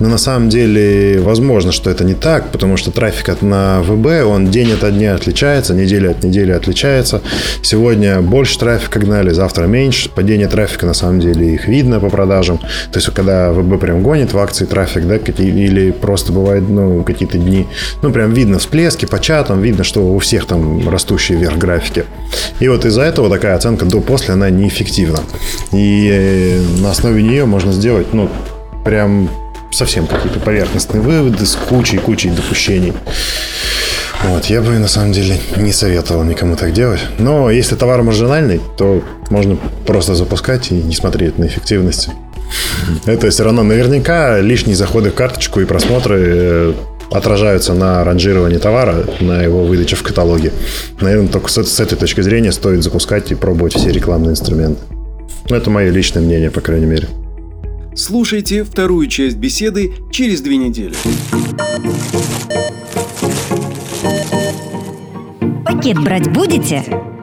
Но 0.00 0.08
на 0.08 0.18
самом 0.18 0.48
деле 0.48 1.20
возможно, 1.20 1.72
что 1.72 1.90
это 1.90 2.04
не 2.04 2.14
так, 2.14 2.50
потому 2.50 2.76
что 2.76 2.90
трафик 2.90 3.28
от, 3.28 3.42
на 3.42 3.80
ВБ, 3.82 4.26
он 4.26 4.50
день 4.50 4.72
от 4.72 4.94
дня 4.94 5.14
отличается, 5.14 5.74
неделя 5.74 6.10
от 6.10 6.24
недели 6.24 6.50
отличается. 6.50 7.22
Сегодня 7.62 8.20
больше 8.20 8.58
трафика 8.58 8.98
гнали, 8.98 9.30
завтра 9.30 9.66
меньше. 9.66 10.10
Падение 10.10 10.48
трафика 10.48 10.86
на 10.86 10.94
самом 10.94 11.20
деле 11.20 11.54
их 11.54 11.68
видно 11.68 12.00
по 12.00 12.10
продажам. 12.10 12.58
То 12.58 12.98
есть 12.98 13.08
когда 13.14 13.52
ВБ 13.52 13.80
прям 13.80 14.02
гонит 14.02 14.32
в 14.32 14.38
акции 14.38 14.64
трафик, 14.64 15.06
да, 15.06 15.16
или 15.16 15.92
просто 15.92 16.32
бывает 16.32 16.68
ну, 16.68 17.04
какие-то 17.04 17.38
дни, 17.38 17.66
ну 18.02 18.10
прям 18.10 18.32
видно 18.32 18.58
всплески 18.58 19.06
по 19.06 19.20
чатам, 19.20 19.62
видно, 19.62 19.84
что 19.84 20.00
у 20.00 20.18
всех 20.18 20.46
там 20.46 20.88
растущие 20.88 21.38
вверх 21.38 21.56
графики. 21.56 22.04
И 22.58 22.68
вот 22.68 22.84
из-за 22.84 23.02
этого 23.02 23.30
такая 23.30 23.54
оценка 23.54 23.84
до-после, 23.84 24.34
она 24.34 24.50
неэффективна. 24.50 25.20
И 25.72 26.10
э, 26.12 26.60
на 26.82 26.90
основе 26.90 27.22
нее 27.22 27.44
можно 27.44 27.72
сделать, 27.72 28.12
ну, 28.12 28.28
прям 28.84 29.30
совсем 29.74 30.06
какие-то 30.06 30.40
поверхностные 30.40 31.02
выводы 31.02 31.44
с 31.44 31.56
кучей-кучей 31.56 32.30
допущений. 32.30 32.92
Вот, 34.22 34.46
я 34.46 34.62
бы 34.62 34.70
на 34.78 34.88
самом 34.88 35.12
деле 35.12 35.38
не 35.56 35.72
советовал 35.72 36.24
никому 36.24 36.56
так 36.56 36.72
делать. 36.72 37.00
Но 37.18 37.50
если 37.50 37.74
товар 37.74 38.02
маржинальный, 38.02 38.60
то 38.78 39.02
можно 39.28 39.58
просто 39.86 40.14
запускать 40.14 40.70
и 40.70 40.74
не 40.74 40.94
смотреть 40.94 41.38
на 41.38 41.46
эффективность. 41.46 42.08
Это 43.04 43.30
все 43.30 43.44
равно 43.44 43.62
наверняка 43.62 44.40
лишние 44.40 44.76
заходы 44.76 45.10
в 45.10 45.14
карточку 45.14 45.60
и 45.60 45.64
просмотры 45.64 46.20
э, 46.20 46.72
отражаются 47.10 47.74
на 47.74 48.04
ранжировании 48.04 48.58
товара, 48.58 49.04
на 49.20 49.42
его 49.42 49.64
выдаче 49.64 49.96
в 49.96 50.02
каталоге. 50.02 50.52
Наверное, 51.00 51.28
только 51.28 51.50
с, 51.50 51.62
с 51.62 51.80
этой 51.80 51.96
точки 51.96 52.20
зрения 52.20 52.52
стоит 52.52 52.82
запускать 52.82 53.30
и 53.30 53.34
пробовать 53.34 53.74
все 53.74 53.90
рекламные 53.90 54.30
инструменты. 54.30 54.80
Ну, 55.48 55.56
это 55.56 55.68
мое 55.68 55.90
личное 55.90 56.22
мнение, 56.22 56.50
по 56.50 56.60
крайней 56.60 56.86
мере. 56.86 57.08
Слушайте 57.96 58.64
вторую 58.64 59.06
часть 59.06 59.36
беседы 59.36 59.94
через 60.10 60.40
две 60.40 60.56
недели. 60.56 60.94
Пакет 65.64 66.02
брать 66.02 66.32
будете? 66.32 67.13